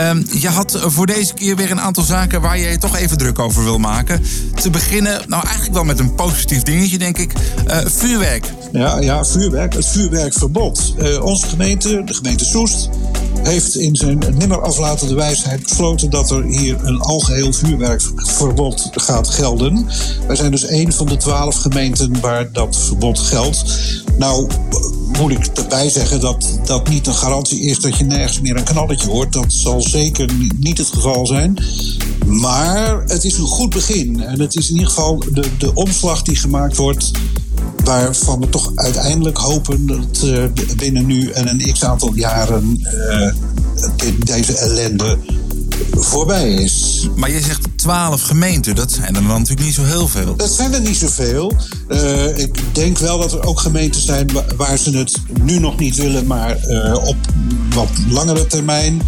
Um, 0.00 0.26
je 0.30 0.48
had 0.48 0.84
voor 0.86 1.06
deze 1.06 1.34
keer 1.34 1.56
weer 1.56 1.70
een 1.70 1.80
aantal 1.80 2.04
zaken 2.04 2.40
waar 2.40 2.58
je 2.58 2.68
je 2.68 2.78
toch 2.78 2.96
even 2.96 3.18
druk 3.18 3.38
over 3.38 3.64
wil 3.64 3.78
maken. 3.78 4.22
Te 4.54 4.70
beginnen, 4.70 5.20
nou 5.26 5.42
eigenlijk 5.42 5.74
wel 5.74 5.84
met 5.84 5.98
een 5.98 6.14
positief 6.14 6.62
dingetje, 6.62 6.98
denk 6.98 7.18
ik. 7.18 7.32
Uh, 7.66 7.76
vuurwerk. 7.84 8.52
Ja, 8.72 9.00
ja, 9.00 9.24
vuurwerk. 9.24 9.74
Het 9.74 9.86
vuurwerkverbod. 9.86 10.94
Uh, 10.98 11.24
onze 11.24 11.46
gemeente, 11.46 12.02
de 12.04 12.14
gemeente 12.14 12.44
Soest, 12.44 12.88
heeft 13.42 13.76
in 13.76 13.96
zijn 13.96 14.24
nimmer 14.38 14.62
aflatende 14.62 15.14
wijsheid 15.14 15.62
besloten 15.62 16.10
dat 16.10 16.30
er 16.30 16.44
hier 16.44 16.84
een 16.84 17.00
algeheel 17.00 17.52
vuurwerkverbod 17.52 18.88
gaat 18.92 19.28
gelden. 19.28 19.86
Wij 20.26 20.36
zijn 20.36 20.50
dus 20.50 20.68
een 20.68 20.92
van 20.92 21.06
de 21.06 21.16
twaalf 21.16 21.56
gemeenten 21.56 22.20
waar 22.20 22.52
dat 22.52 22.76
verbod 22.76 23.18
geldt. 23.18 23.64
Nou, 24.18 24.46
moet 25.18 25.30
ik 25.30 25.46
erbij 25.46 25.90
zeggen 25.90 26.20
dat 26.20 26.58
dat 26.64 26.88
niet 26.88 27.06
een 27.06 27.14
garantie 27.14 27.60
is 27.60 27.80
dat 27.80 27.96
je 27.96 28.04
nergens 28.04 28.40
meer 28.40 28.56
een 28.56 28.64
knalletje 28.64 29.08
hoort. 29.08 29.32
Dat 29.32 29.52
zal 29.52 29.80
zeker 29.80 30.30
niet 30.56 30.78
het 30.78 30.88
geval 30.92 31.26
zijn. 31.26 31.64
Maar 32.26 33.02
het 33.06 33.24
is 33.24 33.38
een 33.38 33.46
goed 33.46 33.70
begin. 33.70 34.22
En 34.22 34.40
het 34.40 34.56
is 34.56 34.68
in 34.68 34.74
ieder 34.74 34.88
geval 34.88 35.24
de, 35.32 35.44
de 35.58 35.74
omslag 35.74 36.22
die 36.22 36.36
gemaakt 36.36 36.76
wordt. 36.76 37.10
Waarvan 37.84 38.40
we 38.40 38.48
toch 38.48 38.72
uiteindelijk 38.74 39.38
hopen 39.38 39.86
dat 39.86 40.22
uh, 40.24 40.44
binnen 40.76 41.06
nu 41.06 41.30
en 41.30 41.48
een 41.48 41.72
x 41.72 41.84
aantal 41.84 42.14
jaren 42.14 42.78
uh, 42.80 43.32
deze 44.24 44.56
ellende 44.56 45.18
voorbij 45.90 46.54
is. 46.54 47.08
Maar 47.16 47.30
je 47.30 47.40
zegt 47.40 47.68
twaalf 47.76 48.22
gemeenten, 48.22 48.74
dat 48.74 48.92
zijn 48.92 49.06
er 49.06 49.22
dan 49.22 49.26
natuurlijk 49.26 49.60
niet 49.60 49.74
zo 49.74 49.84
heel 49.84 50.08
veel. 50.08 50.36
Dat 50.36 50.50
zijn 50.50 50.74
er 50.74 50.80
niet 50.80 50.96
zoveel. 50.96 51.52
Uh, 51.88 52.38
ik 52.38 52.58
denk 52.72 52.98
wel 52.98 53.18
dat 53.18 53.32
er 53.32 53.42
ook 53.42 53.60
gemeenten 53.60 54.00
zijn 54.00 54.30
waar 54.56 54.76
ze 54.78 54.96
het 54.96 55.20
nu 55.42 55.58
nog 55.58 55.78
niet 55.78 55.96
willen, 55.96 56.26
maar 56.26 56.56
uh, 56.68 56.94
op 57.04 57.16
wat 57.74 57.90
langere 58.08 58.46
termijn. 58.46 59.02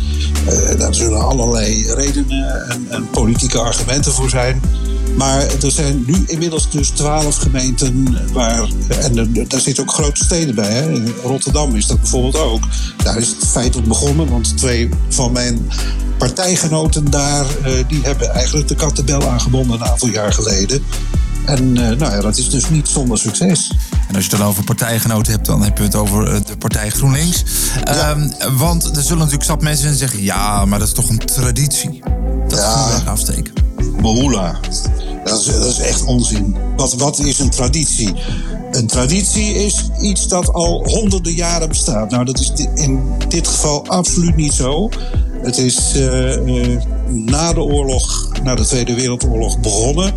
Uh, 0.48 0.78
daar 0.78 0.94
zullen 0.94 1.24
allerlei 1.24 1.92
redenen 1.92 2.68
en, 2.68 2.86
en, 2.88 3.10
politieke 3.10 3.58
argumenten 3.58 4.12
voor 4.12 4.30
zijn. 4.30 4.60
Maar 5.16 5.40
er 5.62 5.70
zijn 5.70 6.04
nu 6.06 6.24
inmiddels 6.26 6.70
dus 6.70 6.88
twaalf 6.88 7.36
gemeenten 7.36 8.18
waar. 8.32 8.68
En 8.88 9.32
daar 9.48 9.60
zitten 9.60 9.82
ook 9.82 9.92
grote 9.92 10.24
steden 10.24 10.54
bij. 10.54 10.72
Hè. 10.72 10.90
In 10.92 11.14
Rotterdam 11.22 11.76
is 11.76 11.86
dat 11.86 12.00
bijvoorbeeld 12.00 12.36
ook. 12.36 12.62
Daar 13.04 13.16
is 13.16 13.28
het 13.28 13.46
feitelijk 13.46 13.88
begonnen, 13.88 14.28
want 14.28 14.56
twee 14.56 14.88
van 15.08 15.32
mijn 15.32 15.70
partijgenoten 16.18 17.10
daar, 17.10 17.46
uh, 17.66 17.72
die 17.88 18.00
hebben 18.02 18.30
eigenlijk 18.30 18.68
de 18.68 18.74
kattenbel 18.74 19.28
aangebonden 19.28 19.80
een 19.80 19.86
aantal 19.86 20.08
jaar 20.08 20.32
geleden. 20.32 20.82
En 21.46 21.68
uh, 21.68 21.76
nou 21.76 21.98
ja, 21.98 22.20
dat 22.20 22.36
is 22.36 22.50
dus 22.50 22.70
niet 22.70 22.88
zonder 22.88 23.18
succes. 23.18 23.72
En 24.08 24.14
als 24.14 24.24
je 24.24 24.30
het 24.30 24.40
dan 24.40 24.48
over 24.48 24.64
partijgenoten 24.64 25.32
hebt, 25.32 25.46
dan 25.46 25.62
heb 25.62 25.78
je 25.78 25.84
het 25.84 25.94
over 25.94 26.34
eh, 26.34 26.40
de 26.44 26.56
partij 26.56 26.90
GroenLinks. 26.90 27.44
Ja. 27.84 28.10
Um, 28.10 28.32
want 28.56 28.96
er 28.96 29.02
zullen 29.02 29.18
natuurlijk 29.18 29.44
zat 29.44 29.62
mensen 29.62 29.96
zeggen: 29.96 30.22
ja, 30.22 30.64
maar 30.64 30.78
dat 30.78 30.88
is 30.88 30.94
toch 30.94 31.08
een 31.08 31.18
traditie. 31.18 32.02
Dat 32.48 32.58
ja. 32.58 32.96
is 32.96 33.06
afsteken. 33.06 33.52
Behula. 34.00 34.60
Dat 35.24 35.46
is, 35.66 35.78
echt 35.78 36.04
onzin. 36.04 36.56
Wat, 36.76 36.94
wat 36.94 37.18
is 37.18 37.38
een 37.38 37.50
traditie? 37.50 38.14
Een 38.70 38.86
traditie 38.86 39.54
is 39.54 39.88
iets 40.00 40.28
dat 40.28 40.52
al 40.52 40.84
honderden 40.88 41.34
jaren 41.34 41.68
bestaat. 41.68 42.10
Nou, 42.10 42.24
dat 42.24 42.38
is 42.38 42.52
in 42.74 43.00
dit 43.28 43.48
geval 43.48 43.86
absoluut 43.86 44.36
niet 44.36 44.52
zo. 44.52 44.88
Het 45.42 45.58
is 45.58 45.96
uh, 45.96 46.46
uh, 46.46 46.80
na 47.08 47.52
de 47.52 47.60
oorlog, 47.60 48.32
na 48.42 48.54
de 48.54 48.64
Tweede 48.64 48.94
Wereldoorlog 48.94 49.60
begonnen. 49.60 50.14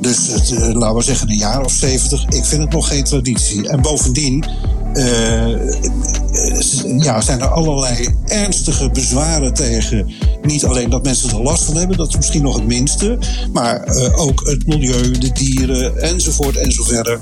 Dus 0.00 0.26
het, 0.26 0.50
uh, 0.50 0.72
laten 0.72 0.96
we 0.96 1.02
zeggen 1.02 1.30
een 1.30 1.36
jaar 1.36 1.64
of 1.64 1.72
zeventig. 1.72 2.24
Ik 2.28 2.44
vind 2.44 2.62
het 2.62 2.72
nog 2.72 2.88
geen 2.88 3.04
traditie. 3.04 3.68
En 3.68 3.80
bovendien 3.82 4.44
ja, 6.98 7.20
zijn 7.20 7.40
er 7.40 7.48
allerlei 7.48 8.14
ernstige 8.24 8.90
bezwaren 8.90 9.54
tegen. 9.54 10.12
Niet 10.42 10.64
alleen 10.64 10.90
dat 10.90 11.02
mensen 11.02 11.30
er 11.30 11.42
last 11.42 11.64
van 11.64 11.76
hebben, 11.76 11.96
dat 11.96 12.08
is 12.08 12.16
misschien 12.16 12.42
nog 12.42 12.54
het 12.54 12.66
minste. 12.66 13.18
Maar 13.52 13.84
ook 14.16 14.46
het 14.48 14.66
milieu, 14.66 15.10
de 15.10 15.32
dieren 15.32 16.02
enzovoort 16.02 16.56
enzoverder. 16.56 17.20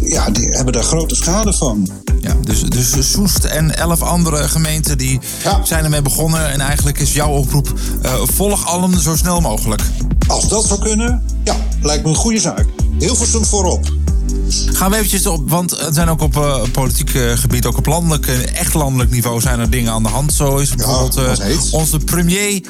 ja, 0.00 0.30
die 0.30 0.48
hebben 0.48 0.72
daar 0.72 0.82
grote 0.82 1.14
schade 1.14 1.52
van. 1.52 1.88
Ja, 2.20 2.34
dus, 2.40 2.62
dus 2.62 3.10
Soest 3.10 3.44
en 3.44 3.76
elf 3.76 4.02
andere 4.02 4.48
gemeenten 4.48 4.98
die 4.98 5.20
ja. 5.44 5.64
zijn 5.64 5.84
ermee 5.84 6.02
begonnen. 6.02 6.50
En 6.50 6.60
eigenlijk 6.60 6.98
is 6.98 7.12
jouw 7.12 7.30
oproep: 7.30 7.72
uh, 8.04 8.12
volg 8.24 8.66
allen 8.66 9.00
zo 9.00 9.16
snel 9.16 9.40
mogelijk. 9.40 9.82
Als 10.26 10.48
dat 10.48 10.66
zou 10.66 10.80
kunnen, 10.80 11.22
ja, 11.44 11.56
lijkt 11.80 12.04
me 12.04 12.08
een 12.08 12.16
goede 12.16 12.40
zaak. 12.40 12.66
Heel 12.98 13.14
veel 13.16 13.44
voorop. 13.44 14.01
Gaan 14.72 14.90
we 14.90 14.96
eventjes 14.96 15.26
op, 15.26 15.50
want 15.50 15.72
er 15.80 15.92
zijn 15.92 16.08
ook 16.08 16.20
op 16.20 16.36
uh, 16.36 16.62
politiek 16.72 17.14
uh, 17.14 17.32
gebied, 17.36 17.66
ook 17.66 17.76
op 17.76 17.86
landelijk, 17.86 18.26
uh, 18.26 18.56
echt 18.56 18.74
landelijk 18.74 19.10
niveau 19.10 19.40
zijn 19.40 19.60
er 19.60 19.70
dingen 19.70 19.92
aan 19.92 20.02
de 20.02 20.08
hand. 20.08 20.32
Zo 20.32 20.56
is 20.56 20.74
bijvoorbeeld 20.74 21.38
ja, 21.38 21.56
onze 21.70 21.98
premier 21.98 22.62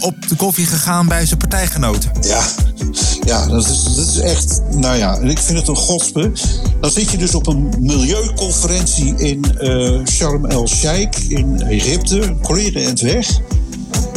op 0.00 0.28
de 0.28 0.36
koffie 0.36 0.66
gegaan 0.66 1.08
bij 1.08 1.26
zijn 1.26 1.38
partijgenoten. 1.38 2.10
Ja, 2.20 2.42
ja 3.24 3.46
dat, 3.46 3.68
is, 3.68 3.82
dat 3.96 4.08
is 4.08 4.18
echt, 4.18 4.60
nou 4.70 4.96
ja, 4.96 5.18
ik 5.18 5.38
vind 5.38 5.58
het 5.58 5.68
een 5.68 5.76
godspe. 5.76 6.32
Dan 6.80 6.90
zit 6.90 7.10
je 7.10 7.16
dus 7.16 7.34
op 7.34 7.46
een 7.46 7.74
milieuconferentie 7.80 9.14
in 9.16 9.44
Sharm 10.08 10.44
el-Sheikh 10.44 11.28
in 11.28 11.62
Egypte, 11.62 12.34
collega 12.42 12.80
en 12.80 13.04
weg. 13.04 13.26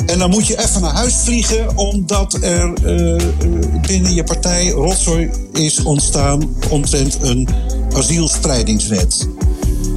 En 0.08 0.20
dan 0.20 0.30
moet 0.30 0.48
je 0.48 0.60
even 0.60 0.82
naar 0.82 0.94
huis 0.94 1.16
vliegen, 1.16 1.78
omdat 1.78 2.38
er 2.42 2.74
uh, 2.86 3.22
binnen 3.88 4.14
je 4.14 4.24
partij 4.24 4.70
rotzooi 4.70 5.30
is 5.54 5.84
ontstaan 5.84 6.50
omtrent 6.70 7.18
een 7.22 7.48
asielspreidingswet. 7.96 9.28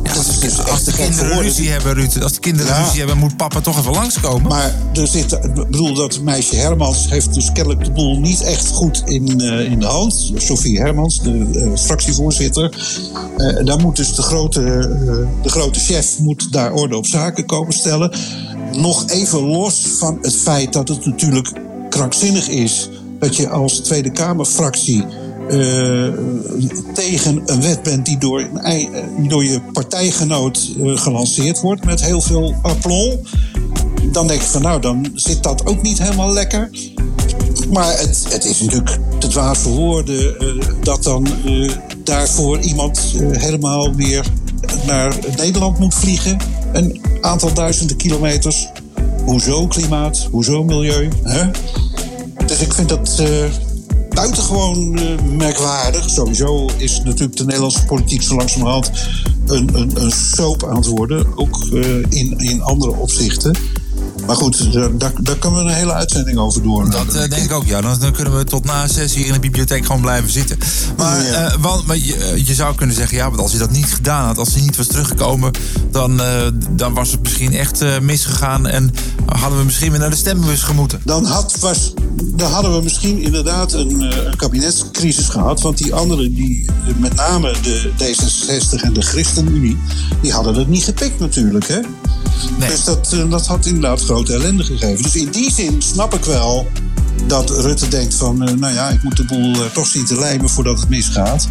Ja, 0.02 0.14
dat 0.14 0.26
is 0.26 0.38
dus 0.38 0.66
als 0.66 0.84
de 0.84 0.92
kinderen 0.92 1.42
ruzie 1.42 1.70
hebben, 1.70 1.94
Ruud, 1.94 2.22
als 2.22 2.32
de 2.32 2.40
kinderen 2.40 2.72
ja. 2.72 2.82
ruzie 2.82 2.98
hebben, 2.98 3.18
moet 3.18 3.36
papa 3.36 3.60
toch 3.60 3.78
even 3.78 3.92
langskomen. 3.92 4.48
Maar 4.48 4.74
er 4.92 5.06
zit, 5.06 5.32
ik 5.32 5.54
bedoel, 5.54 5.94
dat 5.94 6.20
meisje 6.20 6.56
Hermans 6.56 7.08
heeft 7.08 7.34
dus 7.34 7.52
kennelijk 7.52 7.84
de 7.84 7.92
boel 7.92 8.18
niet 8.18 8.42
echt 8.42 8.66
goed 8.66 9.02
in, 9.04 9.42
uh, 9.42 9.60
in 9.60 9.78
de 9.78 9.86
hand. 9.86 10.32
Sophie 10.36 10.80
Hermans, 10.80 11.22
de 11.22 11.32
uh, 11.52 11.76
fractievoorzitter. 11.76 12.76
Uh, 13.36 13.64
daar 13.64 13.78
moet 13.78 13.96
dus 13.96 14.14
de 14.14 14.22
grote, 14.22 14.60
de 15.42 15.48
grote 15.48 15.80
chef 15.80 16.18
moet 16.18 16.52
daar 16.52 16.72
orde 16.72 16.96
op 16.96 17.06
zaken 17.06 17.46
komen 17.46 17.72
stellen 17.72 18.12
nog 18.76 19.08
even 19.08 19.40
los 19.40 19.80
van 19.98 20.18
het 20.22 20.36
feit 20.36 20.72
dat 20.72 20.88
het 20.88 21.06
natuurlijk 21.06 21.52
krankzinnig 21.88 22.48
is 22.48 22.88
dat 23.18 23.36
je 23.36 23.48
als 23.48 23.80
Tweede 23.80 24.10
Kamerfractie 24.10 25.04
uh, 25.50 26.12
tegen 26.94 27.42
een 27.46 27.62
wet 27.62 27.82
bent 27.82 28.06
die 28.06 28.18
door, 28.18 28.48
door 29.18 29.44
je 29.44 29.60
partijgenoot 29.72 30.70
uh, 30.78 30.98
gelanceerd 30.98 31.60
wordt 31.60 31.84
met 31.84 32.04
heel 32.04 32.20
veel 32.20 32.54
aplomb. 32.62 33.28
Dan 34.12 34.26
denk 34.26 34.40
ik 34.40 34.46
van 34.46 34.62
nou, 34.62 34.80
dan 34.80 35.10
zit 35.14 35.42
dat 35.42 35.66
ook 35.66 35.82
niet 35.82 35.98
helemaal 35.98 36.32
lekker. 36.32 36.70
Maar 37.72 37.98
het, 37.98 38.24
het 38.28 38.44
is 38.44 38.60
natuurlijk 38.60 38.98
te 39.18 39.28
dwaas 39.28 39.58
voor 39.58 39.72
woorden 39.72 40.36
dat 40.82 41.02
dan 41.02 41.26
daarvoor 42.04 42.58
iemand 42.58 43.14
helemaal 43.32 43.94
weer 43.94 44.26
naar 44.86 45.18
Nederland 45.36 45.78
moet 45.78 45.94
vliegen. 45.94 46.38
Een 46.72 47.00
aantal 47.20 47.54
duizenden 47.54 47.96
kilometers. 47.96 48.68
Hoezo 49.24 49.66
klimaat? 49.66 50.28
Hoezo 50.30 50.64
milieu? 50.64 51.08
Hè? 51.22 51.50
Dus 52.46 52.60
ik 52.60 52.72
vind 52.72 52.88
dat 52.88 53.18
uh, 53.20 53.26
buitengewoon 54.08 54.98
uh, 54.98 55.20
merkwaardig. 55.36 56.10
Sowieso 56.10 56.68
is 56.76 57.00
natuurlijk 57.04 57.36
de 57.36 57.44
Nederlandse 57.44 57.84
politiek 57.84 58.22
zo 58.22 58.36
langzamerhand 58.36 58.90
een, 59.46 59.70
een, 59.72 60.02
een 60.02 60.12
soap 60.12 60.64
aan 60.64 60.76
het 60.76 60.86
worden. 60.86 61.26
Ook 61.36 61.68
uh, 61.72 61.96
in, 62.08 62.38
in 62.38 62.62
andere 62.62 62.96
opzichten. 62.96 63.56
Maar 64.30 64.38
goed, 64.38 64.72
daar, 64.72 65.12
daar 65.20 65.36
kunnen 65.36 65.64
we 65.64 65.70
een 65.70 65.76
hele 65.76 65.92
uitzending 65.92 66.38
over 66.38 66.62
doen. 66.62 66.90
Dat 66.90 67.06
uh, 67.06 67.12
denk 67.12 67.32
ik 67.32 67.52
ook, 67.52 67.66
ja. 67.66 67.80
Dan, 67.80 67.98
dan, 67.98 68.12
kunnen 68.12 68.36
we 68.36 68.44
tot 68.44 68.64
na 68.64 68.82
een 68.82 68.88
sessie 68.88 69.24
in 69.24 69.32
de 69.32 69.40
bibliotheek 69.40 69.86
gewoon 69.86 70.00
blijven 70.00 70.30
zitten. 70.30 70.58
Maar, 70.96 71.24
ja. 71.24 71.52
uh, 71.52 71.54
want, 71.60 71.86
maar 71.86 71.96
je, 71.96 72.16
eh, 72.16 72.46
je, 72.46 72.54
zou 72.54 72.74
kunnen 72.74 72.96
zeggen, 72.96 73.16
ja, 73.16 73.28
want 73.28 73.40
als 73.40 73.50
hij 73.50 73.60
dat 73.60 73.70
niet 73.70 73.94
gedaan 73.94 74.26
had, 74.26 74.38
als 74.38 74.52
hij 74.52 74.62
niet 74.62 74.76
was 74.76 74.86
teruggekomen, 74.86 75.52
dan, 75.90 76.20
dan 76.70 76.94
was 76.94 77.10
het 77.10 77.22
misschien 77.22 77.54
echt 77.54 78.00
misgegaan 78.00 78.66
en 78.66 78.94
hadden 79.26 79.58
we 79.58 79.64
misschien 79.64 79.90
weer 79.90 80.00
naar 80.00 80.10
de 80.10 80.16
stembus 80.16 80.62
gemoeten. 80.62 81.00
Dan, 81.04 81.24
had, 81.24 81.56
was, 81.60 81.92
dan 82.22 82.50
hadden 82.50 82.76
we 82.76 82.82
misschien 82.82 83.18
inderdaad 83.18 83.72
een, 83.72 84.00
een 84.00 84.36
kabinetscrisis 84.36 85.28
gehad. 85.28 85.60
Want 85.60 85.78
die 85.78 85.94
anderen, 85.94 86.34
die, 86.34 86.70
met 86.96 87.14
name 87.14 87.54
de 87.62 87.90
D66 87.96 88.82
en 88.82 88.92
de 88.92 89.02
ChristenUnie, 89.02 89.78
die 90.22 90.32
hadden 90.32 90.54
het 90.54 90.68
niet 90.68 90.84
gepikt 90.84 91.18
natuurlijk, 91.18 91.68
hè? 91.68 91.80
Nee. 92.58 92.68
Dus 92.68 92.84
dat, 92.84 93.16
dat 93.28 93.46
had 93.46 93.66
inderdaad 93.66 94.00
grote 94.00 94.32
ellende 94.32 94.64
gegeven. 94.64 95.02
Dus 95.02 95.16
in 95.16 95.30
die 95.30 95.52
zin 95.52 95.82
snap 95.82 96.14
ik 96.14 96.24
wel 96.24 96.68
dat 97.26 97.50
Rutte 97.50 97.88
denkt 97.88 98.14
van... 98.14 98.48
Uh, 98.48 98.54
nou 98.54 98.74
ja, 98.74 98.88
ik 98.88 99.02
moet 99.02 99.16
de 99.16 99.24
boel 99.24 99.54
uh, 99.54 99.60
toch 99.72 99.86
zien 99.86 100.04
te 100.04 100.18
lijmen 100.18 100.50
voordat 100.50 100.80
het 100.80 100.88
misgaat. 100.88 101.48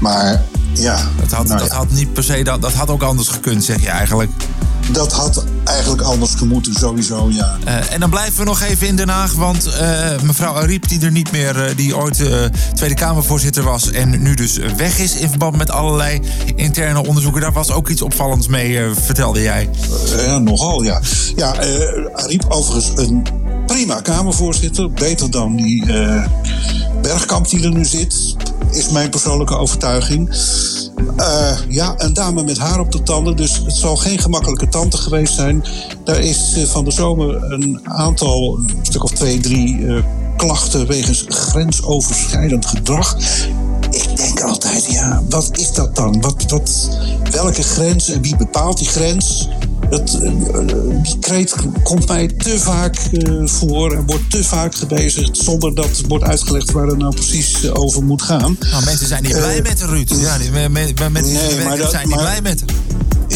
Maar 0.00 0.42
ja... 0.74 1.08
Dat 1.20 1.30
had, 1.30 1.46
nou 1.46 1.58
dat 1.60 1.68
ja. 1.68 1.76
had 1.76 1.90
niet 1.90 2.12
per 2.12 2.24
se... 2.24 2.42
Dat, 2.42 2.62
dat 2.62 2.72
had 2.72 2.88
ook 2.88 3.02
anders 3.02 3.28
gekund, 3.28 3.64
zeg 3.64 3.80
je 3.80 3.88
eigenlijk. 3.88 4.30
Dat 4.92 5.12
had 5.12 5.44
eigenlijk 5.64 6.02
anders 6.02 6.34
gemoeten, 6.34 6.74
sowieso, 6.74 7.28
ja. 7.30 7.56
Uh, 7.64 7.92
en 7.92 8.00
dan 8.00 8.10
blijven 8.10 8.38
we 8.38 8.44
nog 8.44 8.60
even 8.62 8.86
in 8.86 8.96
Den 8.96 9.08
Haag. 9.08 9.32
Want 9.32 9.66
uh, 9.66 10.20
mevrouw 10.22 10.54
Ariep, 10.54 10.88
die 10.88 11.04
er 11.04 11.10
niet 11.10 11.32
meer... 11.32 11.56
Uh, 11.56 11.76
die 11.76 11.96
ooit 11.96 12.22
Tweede 12.74 12.94
Kamervoorzitter 12.94 13.62
was... 13.62 13.90
en 13.90 14.22
nu 14.22 14.34
dus 14.34 14.58
weg 14.76 14.98
is 14.98 15.16
in 15.16 15.28
verband 15.28 15.56
met 15.56 15.70
allerlei 15.70 16.20
interne 16.54 17.06
onderzoeken... 17.06 17.40
daar 17.40 17.52
was 17.52 17.70
ook 17.70 17.88
iets 17.88 18.02
opvallends 18.02 18.48
mee, 18.48 18.80
vertelde 19.04 19.42
jij. 19.42 19.70
ja, 20.16 20.38
nogal, 20.38 20.82
ja. 20.82 21.00
Ja, 21.36 21.54
Ariep 22.12 22.44
overigens 22.48 23.08
een 23.08 23.26
prima 23.66 24.00
Kamervoorzitter. 24.00 24.90
Beter 24.90 25.30
dan 25.30 25.56
die 25.56 25.84
Bergkamp 27.10 27.48
die 27.48 27.62
er 27.62 27.70
nu 27.70 27.84
zit. 27.84 28.36
Is 28.70 28.88
mijn 28.88 29.10
persoonlijke 29.10 29.56
overtuiging. 29.56 30.28
Uh, 31.16 31.58
ja, 31.68 31.94
een 31.96 32.14
dame 32.14 32.42
met 32.42 32.58
haar 32.58 32.80
op 32.80 32.92
de 32.92 33.02
tanden. 33.02 33.36
Dus 33.36 33.60
het 33.64 33.74
zal 33.74 33.96
geen 33.96 34.18
gemakkelijke 34.18 34.68
tante 34.68 34.96
geweest 34.96 35.34
zijn. 35.34 35.64
Daar 36.04 36.20
is 36.20 36.54
uh, 36.56 36.64
van 36.64 36.84
de 36.84 36.90
zomer 36.90 37.52
een 37.52 37.80
aantal, 37.82 38.58
een 38.58 38.78
stuk 38.82 39.04
of 39.04 39.10
twee, 39.10 39.40
drie 39.40 39.78
uh, 39.78 40.02
klachten 40.36 40.86
wegens 40.86 41.24
grensoverschrijdend 41.28 42.66
gedrag. 42.66 43.16
Ik 43.90 44.16
denk 44.16 44.40
altijd, 44.40 44.84
ja, 44.84 45.22
wat 45.28 45.58
is 45.58 45.72
dat 45.72 45.96
dan? 45.96 46.20
Wat, 46.20 46.44
wat, 46.48 46.98
welke 47.30 47.62
grens 47.62 48.08
en 48.08 48.22
wie 48.22 48.36
bepaalt 48.36 48.78
die 48.78 48.88
grens? 48.88 49.48
Dat, 49.90 50.14
eh, 50.22 50.30
die 51.02 51.18
kreet 51.20 51.54
komt 51.82 52.08
mij 52.08 52.26
te 52.26 52.58
vaak 52.58 52.96
eh, 52.96 53.46
voor 53.46 53.92
en 53.92 54.06
wordt 54.06 54.30
te 54.30 54.44
vaak 54.44 54.74
gebezigd 54.74 55.36
zonder 55.36 55.74
dat 55.74 56.00
wordt 56.08 56.24
uitgelegd 56.24 56.70
waar 56.70 56.86
het 56.86 56.98
nou 56.98 57.14
precies 57.14 57.62
eh, 57.64 57.70
over 57.74 58.02
moet 58.04 58.22
gaan. 58.22 58.56
Nou, 58.70 58.84
mensen 58.84 59.06
zijn 59.06 59.22
niet 59.22 59.32
blij 59.32 59.62
met 59.62 59.78
de 59.78 59.86
Ruud. 59.86 60.10
Ja, 60.18 60.38
die, 60.38 60.50
met, 60.50 60.70
met, 60.70 61.12
met 61.12 61.24
die 61.24 61.32
Nee, 61.32 61.64
maar 61.64 61.76
dat- 61.78 61.90
zijn 61.90 62.06
niet 62.06 62.16
maar- 62.16 62.24
blij 62.24 62.42
met 62.42 62.60
hem. 62.66 62.68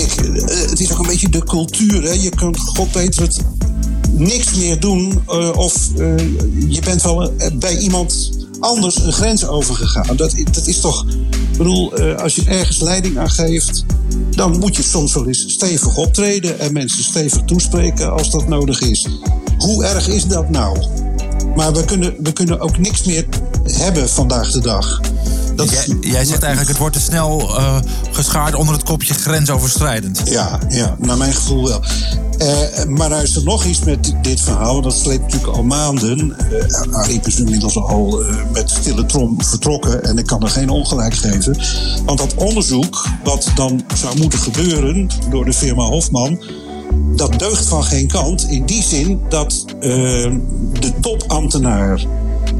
ik, 0.03 0.13
eh, 0.13 0.71
het 0.71 0.81
is 0.81 0.93
ook 0.93 0.99
een 0.99 1.07
beetje 1.07 1.29
de 1.29 1.45
cultuur. 1.45 2.03
Hè? 2.03 2.11
Je 2.13 2.29
kunt, 2.31 2.59
god 2.59 2.93
weet 2.93 3.17
het, 3.17 3.41
niks 4.13 4.55
meer 4.55 4.81
doen. 4.81 5.23
eh, 5.29 5.51
of 5.57 5.75
eh, 5.99 6.17
je 6.69 6.81
bent 6.85 7.03
wel 7.03 7.33
eh, 7.39 7.51
bij 7.59 7.77
iemand 7.79 8.31
anders 8.61 8.97
een 9.05 9.13
grens 9.13 9.47
overgegaan. 9.47 10.17
Dat, 10.17 10.35
dat 10.53 10.67
is 10.67 10.81
toch. 10.81 11.07
Ik 11.53 11.59
bedoel, 11.59 11.95
eh, 11.97 12.17
als 12.23 12.35
je 12.35 12.43
ergens 12.45 12.81
leiding 12.81 13.19
aan 13.19 13.31
geeft. 13.31 13.85
Dan 14.31 14.59
moet 14.59 14.77
je 14.77 14.83
soms 14.83 15.15
wel 15.15 15.27
eens 15.27 15.45
stevig 15.53 15.97
optreden. 15.97 16.59
en 16.59 16.73
mensen 16.73 17.05
stevig 17.05 17.43
toespreken 17.43 18.13
als 18.13 18.31
dat 18.31 18.49
nodig 18.49 18.81
is. 18.81 19.09
Hoe 19.59 19.85
erg 19.85 20.09
is 20.09 20.27
dat 20.27 20.51
nou? 20.51 20.79
Maar 21.57 21.73
we 21.73 21.85
kunnen, 21.85 22.15
we 22.19 22.33
kunnen 22.33 22.61
ook 22.61 22.79
niks 22.79 23.05
meer 23.05 23.27
hebben 23.63 24.09
vandaag 24.09 24.51
de 24.51 24.61
dag. 24.61 25.01
Dat 25.57 25.73
is- 25.73 25.85
Jij, 25.85 25.97
jij 26.01 26.25
zegt 26.25 26.41
eigenlijk, 26.43 26.69
het 26.69 26.79
wordt 26.79 26.95
te 26.97 27.01
snel 27.03 27.57
eh, 27.59 27.77
geschaard 28.11 28.55
onder 28.55 28.75
het 28.75 28.83
kopje 28.83 29.15
grensoverschrijdend. 29.15 30.21
Ja, 30.25 30.59
ja, 30.69 30.97
naar 30.99 31.17
mijn 31.17 31.35
gevoel 31.35 31.69
wel. 31.69 31.83
Eh, 32.39 32.85
maar 32.89 33.13
er 33.13 33.23
is 33.23 33.37
er 33.37 33.43
nog 33.45 33.65
iets 33.65 33.79
met 33.85 34.15
dit- 34.23 34.41
verhaal. 34.41 34.81
Dat 34.83 34.95
sleept 34.95 35.23
natuurlijk 35.23 35.57
al 35.57 35.63
maanden. 35.63 36.37
Uh, 36.89 36.95
Ariep 36.99 37.27
is 37.27 37.39
inmiddels 37.41 37.77
al 37.77 38.21
eh, 38.23 38.37
met 38.53 38.71
stille 38.71 39.07
trom 39.07 39.43
vertrokken. 39.43 40.05
En 40.05 40.19
ik 40.19 40.27
kan 40.27 40.43
er 40.43 40.49
geen 40.49 40.69
ongelijk 40.69 41.15
geven. 41.15 41.59
Want 42.05 42.19
dat 42.19 42.35
onderzoek, 42.35 43.07
wat 43.25 43.51
dan 43.55 43.85
zou 43.95 44.19
moeten 44.19 44.39
gebeuren 44.39 45.09
door 45.31 45.45
de 45.45 45.53
firma 45.53 45.83
Hofman. 45.85 46.43
Dat 47.17 47.39
deugt 47.39 47.67
van 47.67 47.85
geen 47.85 48.07
kant. 48.09 48.47
In 48.49 48.65
die 48.67 48.83
zin 48.83 49.21
dat 49.29 49.65
eh, 49.81 49.91
de 50.81 50.93
topambtenaar 51.01 52.05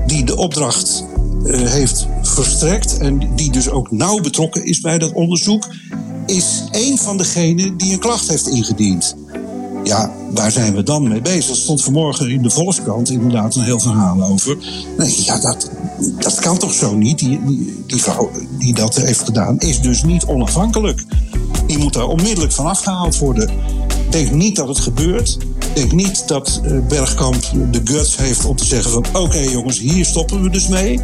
die 0.07 0.25
de 0.25 0.37
opdracht 0.37 1.05
eh, 1.45 1.61
heeft 1.61 2.07
verstrekt. 2.23 2.99
en 2.99 3.35
die 3.35 3.53
dus 3.53 3.69
ook 3.69 3.91
nauw 3.91 4.21
betrokken 4.21 4.65
is 4.65 4.81
bij 4.81 4.99
dat 4.99 5.13
onderzoek. 5.13 5.67
is 6.27 6.65
één 6.71 6.99
van 6.99 7.17
degenen 7.17 7.77
die 7.77 7.93
een 7.93 7.99
klacht 7.99 8.29
heeft 8.29 8.49
ingediend. 8.49 9.17
Ja, 9.85 10.13
waar 10.31 10.51
zijn 10.51 10.75
we 10.75 10.83
dan 10.83 11.09
mee 11.09 11.23
bezig? 11.23 11.51
Er 11.51 11.57
stond 11.57 11.83
vanmorgen 11.83 12.31
in 12.31 12.43
de 12.43 12.51
Volkskrant 12.51 13.11
inderdaad 13.11 13.55
een 13.55 13.63
heel 13.63 13.81
verhaal 13.81 14.23
over. 14.23 14.57
Nee, 14.99 15.25
ja, 15.25 15.41
dat, 15.41 15.71
dat 16.19 16.39
kan 16.39 16.59
toch 16.59 16.73
zo 16.73 16.95
niet? 16.95 17.19
Die, 17.19 17.41
die, 17.87 18.03
vrouw 18.03 18.31
die 18.59 18.75
dat 18.75 18.95
heeft 18.95 19.21
gedaan 19.21 19.59
is 19.59 19.81
dus 19.81 20.03
niet 20.03 20.25
onafhankelijk. 20.25 21.05
Die 21.67 21.79
moet 21.79 21.93
daar 21.93 22.09
onmiddellijk 22.09 22.53
van 22.53 22.67
afgehaald 22.67 23.19
worden. 23.19 23.51
Denk 24.11 24.31
niet 24.31 24.57
dat 24.57 24.69
het 24.69 24.79
gebeurt. 24.79 25.39
Denk 25.75 25.93
niet 25.93 26.29
dat 26.29 26.61
eh, 26.65 26.79
Bergkamp 26.89 27.43
de 27.71 27.81
guts 27.85 28.17
heeft 28.17 28.45
om 28.45 28.57
te 28.57 28.65
zeggen 28.65 28.91
van... 28.91 29.05
oké 29.13 29.39
jongens, 29.39 29.79
hier 29.79 30.05
stoppen 30.05 30.43
we 30.43 30.51
dus 30.51 30.69
mee. 30.69 31.01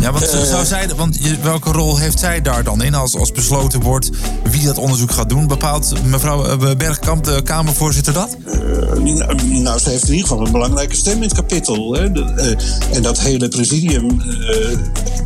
Ja, 0.00 0.12
want 0.12 0.24
Eh. 0.28 0.42
zou 0.42 0.64
zij, 0.64 0.88
want 0.96 1.18
welke 1.42 1.72
rol 1.72 1.98
heeft 1.98 2.18
zij 2.18 2.42
daar 2.42 2.64
dan 2.64 2.82
in 2.82 2.94
als, 2.94 3.16
als 3.16 3.32
besloten 3.32 3.80
wordt 3.82 4.10
wie 4.50 4.64
dat 4.64 4.78
onderzoek 4.78 5.10
gaat 5.10 5.28
doen? 5.28 5.46
Bepaalt 5.46 5.92
mevrouw 6.04 6.44
eh, 6.44 6.76
Bergkamp, 6.76 7.24
de 7.24 7.42
Kamervoorzitter, 7.42 8.12
dat? 8.12 8.36
Nou, 8.44 9.60
nou, 9.60 9.78
ze 9.78 9.90
heeft 9.90 10.08
in 10.08 10.14
ieder 10.14 10.28
geval 10.28 10.46
een 10.46 10.52
belangrijke 10.52 10.96
stem 10.96 11.16
in 11.16 11.22
het 11.22 11.34
kapitel. 11.34 11.92
Hè. 11.94 12.12
De, 12.12 12.20
eh, 12.22 12.96
en 12.96 13.02
dat 13.02 13.18
hele 13.20 13.48
presidium, 13.48 14.20
eh, 14.20 14.78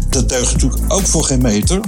dat 0.09 0.29
deugt 0.29 0.53
natuurlijk 0.53 0.93
ook 0.93 1.07
voor 1.07 1.25
geen 1.25 1.43
meter. 1.43 1.81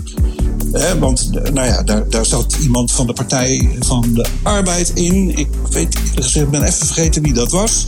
Hè, 0.72 0.98
want 0.98 1.30
eh, 1.32 1.52
nou 1.52 1.66
ja, 1.66 1.82
daar, 1.82 2.08
daar 2.08 2.26
zat 2.26 2.56
iemand 2.60 2.92
van 2.92 3.06
de 3.06 3.12
Partij 3.12 3.76
van 3.80 4.10
de 4.14 4.26
Arbeid 4.42 4.88
in. 4.94 5.38
Ik 5.38 5.48
weet 5.70 5.98
ik 6.34 6.50
ben 6.50 6.62
even 6.62 6.86
vergeten 6.86 7.22
wie 7.22 7.32
dat 7.32 7.50
was. 7.50 7.86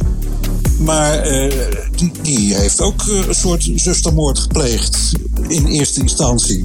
Maar 0.78 1.18
eh, 1.18 1.52
die, 1.96 2.10
die 2.22 2.54
heeft 2.54 2.80
ook 2.80 3.02
eh, 3.02 3.26
een 3.26 3.34
soort 3.34 3.70
zustermoord 3.74 4.38
gepleegd 4.38 5.12
in 5.48 5.66
eerste 5.66 6.00
instantie. 6.00 6.62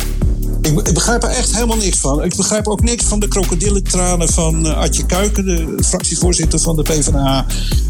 Ik, 0.62 0.94
begrijp 0.94 1.24
er 1.24 1.30
echt 1.30 1.53
helemaal 1.53 1.77
niks 1.77 1.98
van. 1.98 2.24
Ik 2.24 2.36
begrijp 2.36 2.68
ook 2.68 2.82
niks 2.82 3.03
van 3.03 3.20
de 3.20 3.27
krokodillentranen 3.27 4.30
van 4.30 4.65
eh, 4.65 4.78
Adje 4.78 5.06
Kuiken, 5.06 5.45
de 5.45 5.84
fractievoorzitter 5.84 6.60
van 6.60 6.76
de 6.76 6.82
PvdA. 6.82 7.45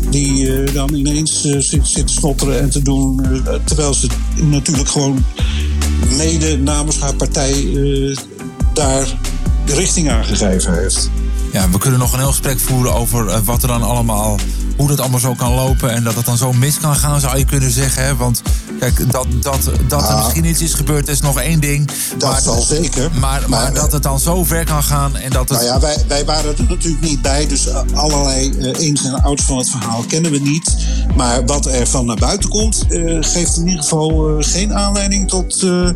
Die 0.09 0.63
dan 0.71 0.93
ineens 0.93 1.41
zit, 1.41 1.87
zit 1.87 2.07
te 2.07 2.13
snotteren 2.13 2.59
en 2.59 2.69
te 2.69 2.81
doen. 2.81 3.21
terwijl 3.63 3.93
ze 3.93 4.07
natuurlijk 4.35 4.89
gewoon 4.89 5.25
mede 6.17 6.57
namens 6.57 6.99
haar 6.99 7.15
partij 7.15 7.53
daar 8.73 9.17
de 9.65 9.73
richting 9.73 10.09
aangegeven 10.09 10.73
heeft. 10.73 11.09
Ja, 11.51 11.69
we 11.69 11.77
kunnen 11.77 11.99
nog 11.99 12.13
een 12.13 12.19
heel 12.19 12.27
gesprek 12.27 12.59
voeren 12.59 12.93
over 12.93 13.43
wat 13.43 13.61
er 13.61 13.67
dan 13.67 13.83
allemaal, 13.83 14.39
hoe 14.77 14.87
dat 14.87 14.99
allemaal 14.99 15.19
zo 15.19 15.33
kan 15.33 15.53
lopen 15.53 15.89
en 15.91 16.03
dat 16.03 16.15
het 16.15 16.25
dan 16.25 16.37
zo 16.37 16.53
mis 16.53 16.77
kan 16.79 16.95
gaan, 16.95 17.19
zou 17.19 17.37
je 17.37 17.45
kunnen 17.45 17.71
zeggen. 17.71 18.03
Hè? 18.05 18.15
Want 18.15 18.41
kijk, 18.79 19.11
dat, 19.11 19.27
dat, 19.41 19.69
dat 19.87 20.01
er 20.01 20.07
Ah. 20.07 20.17
misschien 20.23 20.45
iets 20.45 20.61
is 20.61 20.73
gebeurd 20.73 21.07
is 21.07 21.21
nog 21.21 21.39
één 21.39 21.59
ding. 21.59 21.89
Dat 22.17 22.43
zal 22.43 22.61
zeker. 22.61 23.09
Maar, 23.11 23.19
maar, 23.19 23.49
Maar, 23.49 23.73
dat 23.73 23.91
het 23.91 24.03
dan 24.03 24.19
zo 24.19 24.43
ver 24.43 24.65
kan 24.65 24.83
gaan 24.83 25.15
en 25.15 25.29
dat 25.29 25.49
het... 25.49 25.57
Nou 25.57 25.63
ja, 25.63 25.79
wij, 25.79 25.97
wij 26.07 26.25
waren 26.25 26.57
er 26.57 26.63
natuurlijk 26.69 27.01
niet 27.03 27.21
bij, 27.21 27.47
dus 27.47 27.67
eh, 27.67 27.81
allerlei 27.93 28.51
eh, 28.59 28.79
ins 28.87 29.03
en 29.05 29.23
outs 29.23 29.43
van 29.43 29.57
het 29.57 29.69
verhaal 29.69 30.03
kennen 30.07 30.31
we 30.31 30.39
niet. 30.39 30.77
Maar 31.15 31.45
wat 31.45 31.65
er 31.65 31.87
van 31.87 32.05
naar 32.05 32.15
buiten 32.15 32.49
komt, 32.49 32.85
eh, 32.89 33.17
geeft 33.19 33.57
in 33.57 33.67
ieder 33.67 33.81
geval 33.83 34.29
eh, 34.29 34.35
geen 34.47 34.73
aanleiding 34.73 35.27
tot 35.29 35.63
eh, 35.63 35.89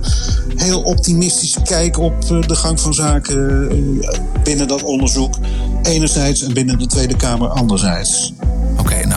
heel 0.56 0.82
optimistische 0.82 1.62
kijk 1.62 1.98
op 2.00 2.24
eh, 2.32 2.42
de 2.42 2.56
gang 2.56 2.80
van 2.80 2.94
zaken 2.94 3.70
eh, 3.70 4.20
binnen 4.44 4.68
dat 4.68 4.84
onderzoek. 4.84 5.38
Enerzijds 5.84 6.42
en 6.42 6.54
binnen 6.54 6.80
de 6.80 6.88
Tweede 6.88 7.16
Kamer 7.16 7.48
anderzijds. 7.50 8.34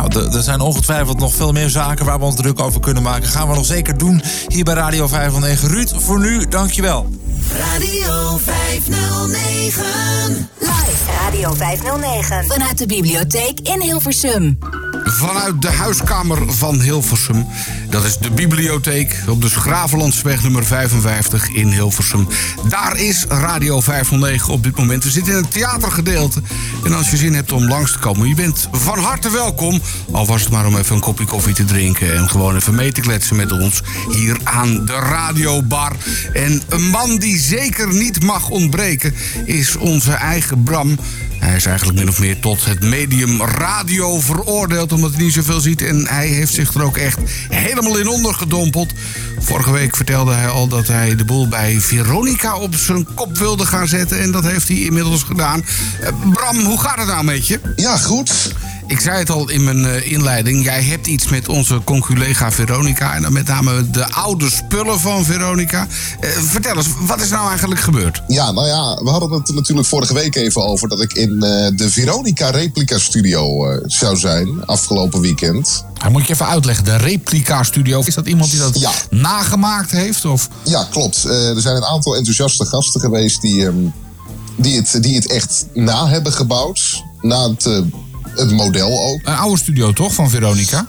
Nou, 0.09 0.37
er 0.37 0.43
zijn 0.43 0.61
ongetwijfeld 0.61 1.19
nog 1.19 1.35
veel 1.35 1.53
meer 1.53 1.71
zaken 1.71 2.05
waar 2.05 2.19
we 2.19 2.25
ons 2.25 2.37
druk 2.37 2.61
over 2.61 2.81
kunnen 2.81 3.03
maken. 3.03 3.29
Gaan 3.29 3.49
we 3.49 3.55
nog 3.55 3.65
zeker 3.65 3.99
doen 3.99 4.23
hier 4.49 4.65
bij 4.65 4.75
Radio 4.75 5.07
509. 5.07 5.69
Ruud, 5.69 5.93
voor 5.97 6.21
nu, 6.21 6.49
dankjewel. 6.49 7.09
Radio 7.59 8.39
509. 8.45 10.49
Live 10.59 11.13
Radio 11.21 11.55
509. 11.55 12.45
Vanuit 12.47 12.79
de 12.79 12.87
bibliotheek 12.87 13.61
in 13.61 13.81
Hilversum. 13.81 14.59
Vanuit 15.05 15.63
de 15.63 15.71
huiskamer 15.71 16.53
van 16.53 16.81
Hilversum. 16.81 17.47
Dat 17.91 18.05
is 18.05 18.19
de 18.19 18.31
bibliotheek 18.31 19.23
op 19.29 19.43
de 19.43 19.49
Schravenlandsweg 19.49 20.43
nummer 20.43 20.65
55 20.65 21.49
in 21.49 21.69
Hilversum. 21.69 22.29
Daar 22.69 22.99
is 22.99 23.25
Radio 23.29 23.81
509 23.81 24.53
op 24.53 24.63
dit 24.63 24.77
moment. 24.77 25.05
We 25.05 25.11
zitten 25.11 25.33
in 25.33 25.43
het 25.43 25.53
theatergedeelte. 25.53 26.43
En 26.85 26.93
als 26.93 27.11
je 27.11 27.17
zin 27.17 27.35
hebt 27.35 27.53
om 27.53 27.69
langs 27.69 27.93
te 27.93 27.99
komen, 27.99 28.29
je 28.29 28.35
bent 28.35 28.69
van 28.73 28.99
harte 28.99 29.31
welkom. 29.31 29.81
Al 30.13 30.27
was 30.27 30.41
het 30.41 30.51
maar 30.51 30.67
om 30.67 30.77
even 30.77 30.95
een 30.95 31.01
kopje 31.01 31.25
koffie 31.25 31.55
te 31.55 31.65
drinken 31.65 32.17
en 32.17 32.29
gewoon 32.29 32.57
even 32.57 32.75
mee 32.75 32.93
te 32.93 33.01
kletsen 33.01 33.37
met 33.37 33.53
ons 33.53 33.83
hier 34.11 34.37
aan 34.45 34.85
de 34.85 34.93
radiobar. 34.93 35.93
En 36.33 36.63
een 36.69 36.89
man 36.89 37.17
die 37.17 37.39
zeker 37.39 37.95
niet 37.95 38.23
mag 38.23 38.49
ontbreken 38.49 39.15
is 39.45 39.77
onze 39.77 40.13
eigen 40.13 40.63
Bram. 40.63 40.99
Hij 41.39 41.57
is 41.57 41.67
eigenlijk 41.67 41.99
min 41.99 42.09
of 42.09 42.19
meer 42.19 42.41
tot 42.41 42.65
het 42.65 42.85
medium 42.85 43.43
radio 43.43 44.21
veroordeeld 44.21 44.93
omdat 44.93 45.13
hij 45.13 45.23
niet 45.23 45.33
zoveel 45.33 45.61
ziet. 45.61 45.83
En 45.83 46.07
hij 46.07 46.27
heeft 46.27 46.55
zich 46.55 46.75
er 46.75 46.83
ook 46.83 46.97
echt 46.97 47.19
helemaal 47.49 47.78
in 47.87 48.09
ondergedompeld. 48.09 48.93
Vorige 49.39 49.73
week 49.73 49.97
vertelde 49.97 50.33
hij 50.33 50.49
al 50.49 50.69
dat 50.69 50.87
hij 50.87 51.17
de 51.17 51.25
boel 51.25 51.49
bij 51.49 51.81
Veronica 51.81 52.57
op 52.57 52.75
zijn 52.75 53.15
kop 53.15 53.39
wilde 53.39 53.67
gaan 53.67 53.89
zetten. 53.89 54.21
En 54.21 54.31
dat 54.31 54.45
heeft 54.45 54.69
hij 54.69 54.77
inmiddels 54.77 55.23
gedaan. 55.23 55.65
Eh, 56.01 56.09
Bram, 56.33 56.59
hoe 56.59 56.81
gaat 56.81 56.99
het 56.99 57.07
nou 57.07 57.25
met 57.25 57.47
je? 57.47 57.61
Ja, 57.77 57.97
goed. 57.97 58.53
Ik 58.89 59.01
zei 59.01 59.19
het 59.19 59.31
al 59.31 59.49
in 59.49 59.65
mijn 59.65 59.87
eh, 59.87 60.13
inleiding. 60.13 60.65
Jij 60.65 60.83
hebt 60.83 61.07
iets 61.07 61.29
met 61.29 61.49
onze 61.49 61.81
conculega 61.85 62.53
Veronica. 62.53 63.15
En 63.15 63.23
dan 63.23 63.33
met 63.33 63.47
name 63.47 63.91
de 63.91 64.13
oude 64.13 64.51
spullen 64.51 65.01
van 65.01 65.25
Veronica. 65.25 65.87
Eh, 66.21 66.29
vertel 66.31 66.77
eens, 66.77 66.87
wat 67.01 67.21
is 67.21 67.31
nou 67.31 67.49
eigenlijk 67.49 67.81
gebeurd? 67.81 68.23
Ja, 68.29 68.53
nou 68.53 68.67
ja, 68.67 68.95
we 69.03 69.11
hadden 69.11 69.31
het 69.33 69.49
er 69.49 69.55
natuurlijk 69.55 69.89
vorige 69.89 70.15
week 70.15 70.35
even 70.35 70.65
over 70.65 70.89
dat 70.89 71.01
ik 71.03 71.13
in 71.13 71.43
eh, 71.43 71.67
de 71.77 71.91
Veronica 71.91 72.51
Replica 72.51 72.99
Studio 72.99 73.67
eh, 73.71 73.79
zou 73.87 74.17
zijn 74.17 74.65
afgelopen 74.67 75.21
weekend. 75.21 75.85
Hij 75.99 76.11
moet 76.11 76.27
je 76.27 76.33
even 76.33 76.47
uitleggen. 76.47 76.85
De 76.85 76.97
Replica 76.97 77.63
Studio. 77.63 78.01
Is 78.05 78.15
dat 78.15 78.27
iemand 78.27 78.51
die 78.51 78.61
dat 78.61 78.79
Ja. 78.81 78.91
nagemaakt 79.11 79.91
heeft? 79.91 80.25
Of? 80.25 80.49
Ja, 80.65 80.87
klopt. 80.91 81.25
Eh, 81.25 81.49
er 81.49 81.61
zijn 81.61 81.77
een 81.77 81.85
aantal 81.85 82.17
enthousiaste 82.17 82.65
gasten 82.65 83.01
geweest 83.01 83.41
die, 83.41 83.67
ehm, 83.67 83.77
die, 84.57 84.77
het, 84.77 84.99
die 85.03 85.15
het 85.15 85.27
echt 85.27 85.67
na 85.75 86.09
hebben 86.09 86.33
gebouwd. 86.33 87.03
Na 87.21 87.49
het, 87.51 87.83
het 88.39 88.51
model 88.51 89.03
ook. 89.03 89.21
Een 89.23 89.37
oude 89.37 89.59
studio 89.59 89.93
toch 89.93 90.15
van 90.15 90.31
Veronica? 90.31 90.87